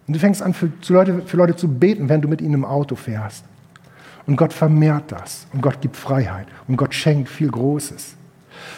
[0.07, 2.65] Und du fängst an, für, Leute, für Leute zu beten, während du mit ihnen im
[2.65, 3.45] Auto fährst.
[4.27, 5.47] Und Gott vermehrt das.
[5.53, 6.47] Und Gott gibt Freiheit.
[6.69, 8.15] Und Gott schenkt viel Großes.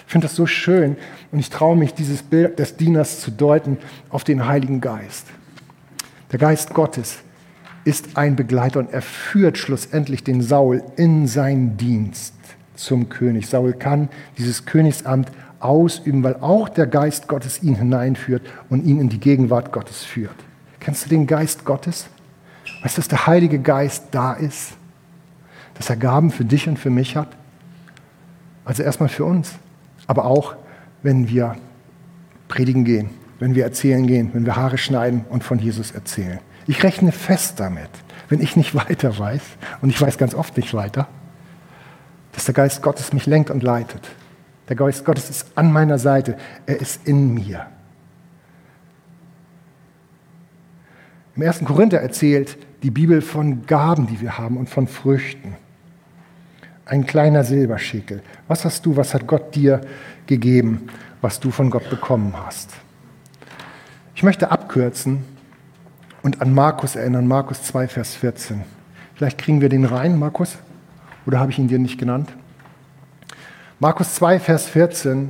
[0.06, 0.96] Ich finde das so schön.
[1.32, 3.78] Und ich traue mich, dieses Bild des Dieners zu deuten
[4.10, 5.26] auf den Heiligen Geist.
[6.32, 7.18] Der Geist Gottes
[7.84, 12.34] ist ein Begleiter und er führt schlussendlich den Saul in seinen Dienst
[12.74, 13.48] zum König.
[13.48, 19.08] Saul kann dieses Königsamt ausüben, weil auch der Geist Gottes ihn hineinführt und ihn in
[19.08, 20.36] die Gegenwart Gottes führt.
[20.80, 22.08] Kennst du den Geist Gottes?
[22.82, 24.72] Weißt du, dass der Heilige Geist da ist?
[25.74, 27.28] Dass er Gaben für dich und für mich hat?
[28.64, 29.54] Also erstmal für uns,
[30.06, 30.54] aber auch,
[31.02, 31.56] wenn wir
[32.48, 36.40] predigen gehen, wenn wir erzählen gehen, wenn wir Haare schneiden und von Jesus erzählen.
[36.66, 37.88] Ich rechne fest damit,
[38.28, 39.42] wenn ich nicht weiter weiß,
[39.80, 41.08] und ich weiß ganz oft nicht weiter,
[42.32, 44.10] dass der Geist Gottes mich lenkt und leitet.
[44.68, 46.36] Der Geist Gottes ist an meiner Seite.
[46.66, 47.66] Er ist in mir.
[51.38, 51.64] Im 1.
[51.64, 55.54] Korinther erzählt die Bibel von Gaben, die wir haben und von Früchten.
[56.84, 58.22] Ein kleiner Silberschäkel.
[58.48, 59.82] Was hast du, was hat Gott dir
[60.26, 60.88] gegeben,
[61.20, 62.72] was du von Gott bekommen hast?
[64.16, 65.22] Ich möchte abkürzen
[66.24, 68.64] und an Markus erinnern, Markus 2, Vers 14.
[69.14, 70.58] Vielleicht kriegen wir den rein, Markus,
[71.24, 72.32] oder habe ich ihn dir nicht genannt?
[73.78, 75.28] Markus 2, Vers 14.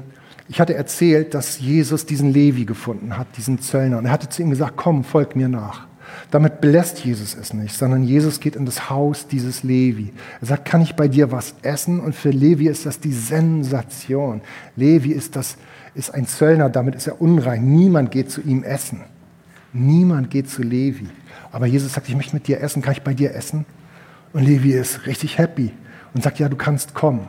[0.48, 3.98] Ich hatte erzählt, dass Jesus diesen Levi gefunden hat, diesen Zöllner.
[3.98, 5.87] Und er hatte zu ihm gesagt, komm, folg mir nach.
[6.30, 10.12] Damit belässt Jesus es nicht, sondern Jesus geht in das Haus dieses Levi.
[10.40, 12.00] Er sagt, kann ich bei dir was essen?
[12.00, 14.42] Und für Levi ist das die Sensation.
[14.76, 15.56] Levi ist, das,
[15.98, 17.64] ist ein Zöllner, damit ist er unrein.
[17.74, 19.00] Niemand geht zu ihm essen.
[19.72, 21.08] Niemand geht zu Levi.
[21.50, 23.66] Aber Jesus sagt, ich möchte mit dir essen, kann ich bei dir essen?
[24.32, 25.72] Und Levi ist richtig happy
[26.14, 27.26] und sagt, ja, du kannst kommen.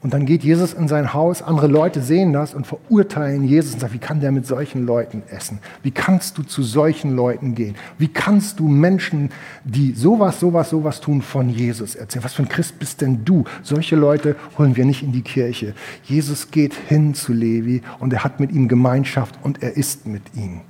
[0.00, 3.80] Und dann geht Jesus in sein Haus, andere Leute sehen das und verurteilen Jesus und
[3.80, 5.58] sagen, wie kann der mit solchen Leuten essen?
[5.82, 7.74] Wie kannst du zu solchen Leuten gehen?
[7.98, 9.30] Wie kannst du Menschen,
[9.64, 12.22] die sowas, sowas, sowas tun, von Jesus erzählen?
[12.22, 13.42] Was für ein Christ bist denn du?
[13.64, 15.74] Solche Leute holen wir nicht in die Kirche.
[16.04, 20.22] Jesus geht hin zu Levi und er hat mit ihm Gemeinschaft und er ist mit
[20.36, 20.60] ihm.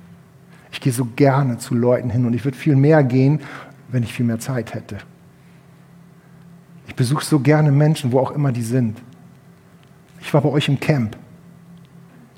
[0.71, 3.41] Ich gehe so gerne zu Leuten hin und ich würde viel mehr gehen,
[3.89, 4.97] wenn ich viel mehr Zeit hätte.
[6.87, 8.97] Ich besuche so gerne Menschen, wo auch immer die sind.
[10.21, 11.17] Ich war bei euch im Camp.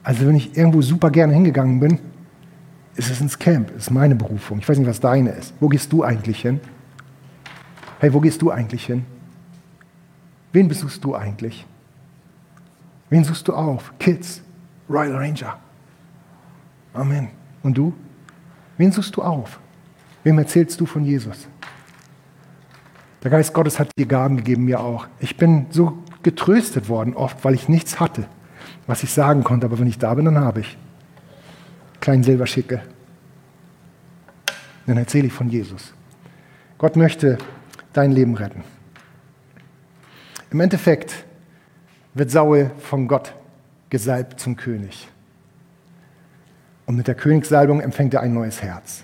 [0.04, 2.00] Also wenn ich irgendwo super gerne hingegangen bin,
[2.96, 3.72] ist es ins Camp.
[3.76, 4.60] Ist meine Berufung.
[4.60, 5.54] Ich weiß nicht, was deine ist.
[5.60, 6.60] Wo gehst du eigentlich hin?
[8.00, 9.06] Hey, wo gehst du eigentlich hin?
[10.52, 11.66] Wen besuchst du eigentlich?
[13.10, 13.94] Wen suchst du auf?
[14.00, 14.42] Kids,
[14.90, 15.58] Royal Ranger.
[16.94, 17.30] Amen.
[17.64, 17.94] Und du?
[18.78, 19.60] Wen suchst du auf?
[20.24, 21.48] Wem erzählst du von Jesus?
[23.24, 25.08] Der Geist Gottes hat dir Gaben gegeben, mir auch.
[25.20, 28.26] Ich bin so getröstet worden, oft, weil ich nichts hatte,
[28.88, 29.66] was ich sagen konnte.
[29.66, 30.78] Aber wenn ich da bin, dann habe ich.
[32.00, 32.82] Kleinen Silberschickel.
[34.88, 35.94] Dann erzähle ich von Jesus.
[36.78, 37.38] Gott möchte
[37.94, 38.64] dein Leben retten.
[40.50, 41.26] Im Endeffekt
[42.14, 43.34] wird Saul von Gott
[43.90, 45.08] gesalbt zum König.
[46.86, 49.04] Und mit der Königssalbung empfängt er ein neues Herz.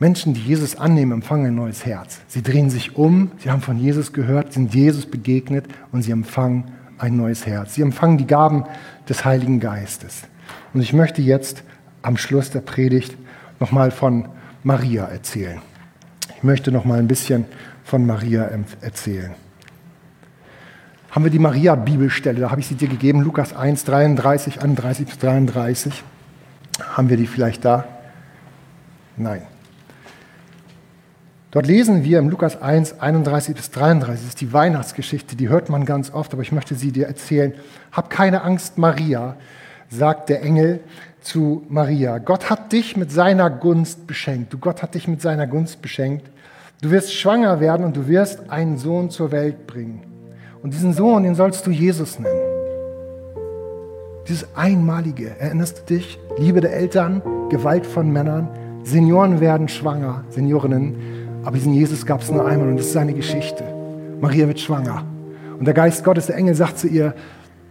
[0.00, 2.20] Menschen, die Jesus annehmen, empfangen ein neues Herz.
[2.28, 6.70] Sie drehen sich um, sie haben von Jesus gehört, sind Jesus begegnet und sie empfangen
[6.98, 7.74] ein neues Herz.
[7.74, 8.64] Sie empfangen die Gaben
[9.08, 10.22] des Heiligen Geistes.
[10.72, 11.64] Und ich möchte jetzt
[12.02, 13.16] am Schluss der Predigt
[13.58, 14.28] nochmal von
[14.62, 15.60] Maria erzählen.
[16.36, 17.46] Ich möchte noch mal ein bisschen
[17.82, 18.48] von Maria
[18.80, 19.34] erzählen.
[21.10, 25.18] Haben wir die Maria-Bibelstelle, da habe ich sie dir gegeben, Lukas 1, 33, 31 bis
[25.18, 26.04] 33.
[26.92, 27.84] Haben wir die vielleicht da?
[29.16, 29.42] Nein.
[31.50, 35.70] Dort lesen wir im Lukas 1, 31 bis 33, das ist die Weihnachtsgeschichte, die hört
[35.70, 37.54] man ganz oft, aber ich möchte sie dir erzählen.
[37.90, 39.36] Hab keine Angst, Maria,
[39.88, 40.80] sagt der Engel
[41.22, 44.52] zu Maria, Gott hat dich mit seiner Gunst beschenkt.
[44.52, 46.26] Du Gott hat dich mit seiner Gunst beschenkt.
[46.82, 50.02] Du wirst schwanger werden und du wirst einen Sohn zur Welt bringen.
[50.62, 52.40] Und diesen Sohn, den sollst du Jesus nennen.
[54.28, 56.18] Dieses Einmalige, erinnerst du dich?
[56.36, 58.50] Liebe der Eltern, Gewalt von Männern,
[58.84, 61.17] Senioren werden schwanger, Seniorinnen,
[61.48, 63.64] aber diesen Jesus gab es nur einmal und das ist seine Geschichte.
[64.20, 65.06] Maria wird schwanger.
[65.58, 67.14] Und der Geist Gottes, der Engel, sagt zu ihr,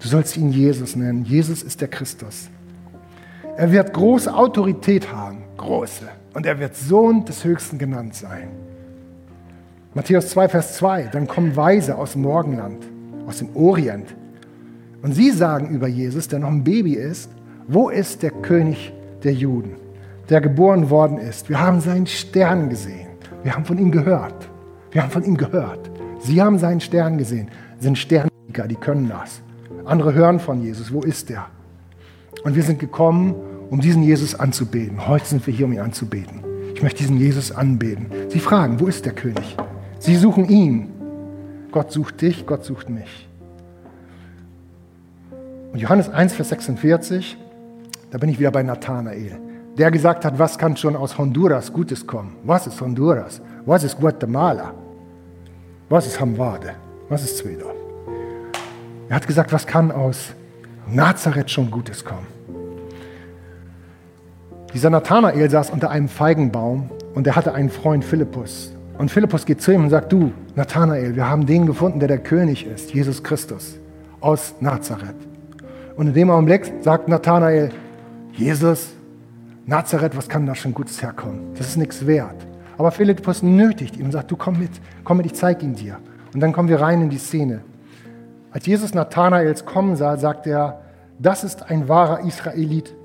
[0.02, 1.26] du sollst ihn Jesus nennen.
[1.26, 2.50] Jesus ist der Christus.
[3.56, 6.08] Er wird große Autorität haben, große.
[6.34, 8.48] Und er wird Sohn des Höchsten genannt sein.
[9.94, 12.84] Matthäus 2, Vers 2, dann kommen Weise aus dem Morgenland,
[13.28, 14.08] aus dem Orient.
[15.04, 17.30] Und sie sagen über Jesus, der noch ein Baby ist,
[17.68, 18.92] wo ist der König
[19.24, 19.76] der Juden,
[20.32, 21.48] der geboren worden ist?
[21.48, 23.07] Wir haben seinen Stern gesehen.
[23.44, 24.50] Wir haben von ihm gehört.
[24.92, 25.90] Wir haben von ihm gehört.
[26.20, 27.50] Sie haben seinen Stern gesehen.
[27.80, 29.42] Sind Sternkicker, die können das.
[29.86, 30.92] Andere hören von Jesus.
[30.92, 31.48] Wo ist er?
[32.44, 33.36] Und wir sind gekommen,
[33.70, 35.08] um diesen Jesus anzubeten.
[35.08, 36.44] Heute sind wir hier, um ihn anzubeten.
[36.74, 38.08] Ich möchte diesen Jesus anbeten.
[38.30, 39.58] Sie fragen, wo ist der König?
[40.00, 40.92] Sie suchen ihn.
[41.72, 43.28] Gott sucht dich, Gott sucht mich.
[45.74, 47.38] Und Johannes 1, Vers 46,
[48.12, 49.40] da bin ich wieder bei Nathanael,
[49.78, 52.36] der gesagt hat, was kann schon aus Honduras Gutes kommen?
[52.44, 53.42] Was ist Honduras?
[53.66, 54.74] Was ist Guatemala?
[55.90, 56.74] Was ist Hamwade?
[57.10, 57.76] Was ist Zwedorf?
[59.08, 60.34] Er hat gesagt, was kann aus
[60.92, 62.28] Nazareth schon Gutes kommen?
[64.74, 68.74] Dieser Nathanael saß unter einem Feigenbaum und er hatte einen Freund Philippus.
[68.98, 72.18] Und Philippus geht zu ihm und sagt, du, Nathanael, wir haben den gefunden, der der
[72.18, 73.78] König ist, Jesus Christus
[74.22, 75.16] aus Nazareth.
[75.96, 77.72] Und in dem Augenblick sagt Nathanael,
[78.34, 78.97] Jesus,
[79.68, 81.54] Nazareth, was kann da schon Gutes herkommen?
[81.58, 82.48] Das ist nichts wert.
[82.78, 84.72] Aber Philippus nötigt ihn und sagt, du komm mit,
[85.04, 86.00] komm mit, ich zeige ihn dir.
[86.34, 87.62] Und dann kommen wir rein in die Szene.
[88.52, 90.82] Als Jesus Nathanaels kommen sah, sagt er,
[91.20, 92.96] das ist ein wahrer Israelit,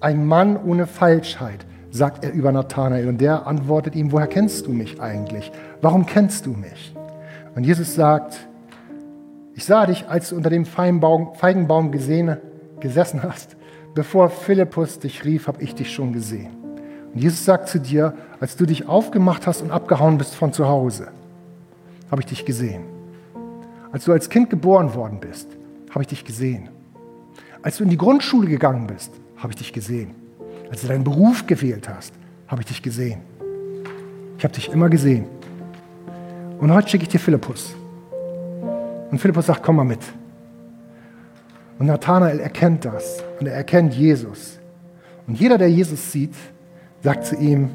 [0.00, 3.08] ein Mann ohne Falschheit sagt er über Nathanael.
[3.08, 5.50] Und der antwortet ihm, woher kennst du mich eigentlich?
[5.80, 6.94] Warum kennst du mich?
[7.54, 8.46] Und Jesus sagt,
[9.54, 12.36] ich sah dich, als du unter dem Feigenbaum gesehen,
[12.78, 13.56] gesessen hast.
[13.94, 16.50] Bevor Philippus dich rief, habe ich dich schon gesehen.
[17.12, 20.68] Und Jesus sagt zu dir, als du dich aufgemacht hast und abgehauen bist von zu
[20.68, 21.08] Hause,
[22.10, 22.84] habe ich dich gesehen.
[23.90, 25.48] Als du als Kind geboren worden bist,
[25.90, 26.68] habe ich dich gesehen.
[27.62, 30.14] Als du in die Grundschule gegangen bist, habe ich dich gesehen.
[30.70, 32.14] Als du deinen Beruf gewählt hast,
[32.46, 33.22] habe ich dich gesehen.
[34.38, 35.26] Ich habe dich immer gesehen.
[36.60, 37.74] Und heute schicke ich dir Philippus.
[39.10, 40.00] Und Philippus sagt, komm mal mit.
[41.80, 44.58] Und Nathanael erkennt das und er erkennt Jesus.
[45.26, 46.34] Und jeder, der Jesus sieht,
[47.02, 47.70] sagt zu ihm,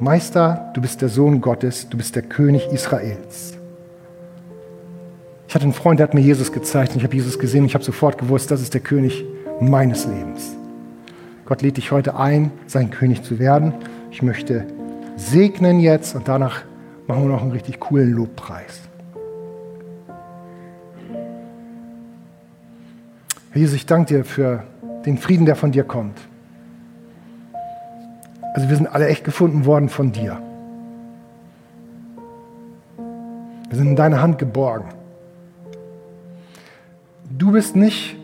[0.00, 3.56] Meister, du bist der Sohn Gottes, du bist der König Israels.
[5.46, 7.66] Ich hatte einen Freund, der hat mir Jesus gezeigt und ich habe Jesus gesehen und
[7.66, 9.24] ich habe sofort gewusst, das ist der König
[9.60, 10.56] meines Lebens.
[11.44, 13.72] Gott lädt dich heute ein, sein König zu werden.
[14.10, 14.66] Ich möchte
[15.14, 16.62] segnen jetzt und danach
[17.06, 18.80] machen wir noch einen richtig coolen Lobpreis.
[23.54, 24.64] Jesus, ich danke dir für
[25.04, 26.18] den Frieden, der von dir kommt.
[28.54, 30.40] Also wir sind alle echt gefunden worden von dir.
[33.68, 34.88] Wir sind in deiner Hand geborgen.
[37.30, 38.16] Du bist nicht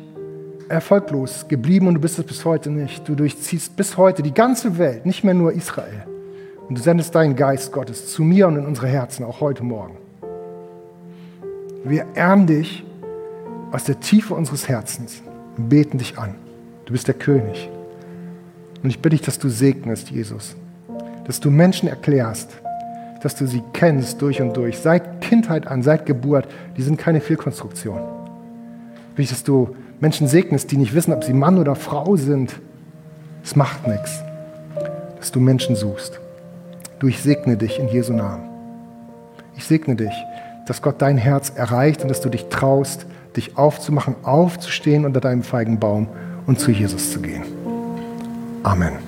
[0.69, 3.09] erfolglos geblieben und du bist es bis heute nicht.
[3.09, 6.05] Du durchziehst bis heute die ganze Welt, nicht mehr nur Israel.
[6.69, 9.97] Und du sendest deinen Geist Gottes zu mir und in unsere Herzen, auch heute Morgen.
[11.85, 12.85] Wir ehren dich
[13.73, 15.23] aus der Tiefe unseres Herzens
[15.57, 16.35] und beten dich an.
[16.87, 17.69] Du bist der König.
[18.83, 20.57] Und ich bitte dich, dass du segnest, Jesus.
[21.27, 22.59] Dass du Menschen erklärst,
[23.23, 24.79] dass du sie kennst durch und durch.
[24.79, 26.47] Seit Kindheit an, seit Geburt,
[26.77, 27.99] die sind keine Fehlkonstruktion.
[27.99, 32.17] Ich bitte dich, dass du Menschen segnest, die nicht wissen, ob sie Mann oder Frau
[32.17, 32.55] sind.
[33.43, 34.23] Es macht nichts,
[35.19, 36.21] dass du Menschen suchst.
[37.01, 38.49] Du, ich segne dich in Jesu Namen.
[39.57, 40.15] Ich segne dich,
[40.67, 43.07] dass Gott dein Herz erreicht und dass du dich traust,
[43.39, 46.09] dich aufzumachen, aufzustehen unter deinem Feigenbaum
[46.47, 47.45] und zu Jesus zu gehen.
[48.63, 48.99] Amen.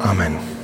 [0.00, 0.59] Amen.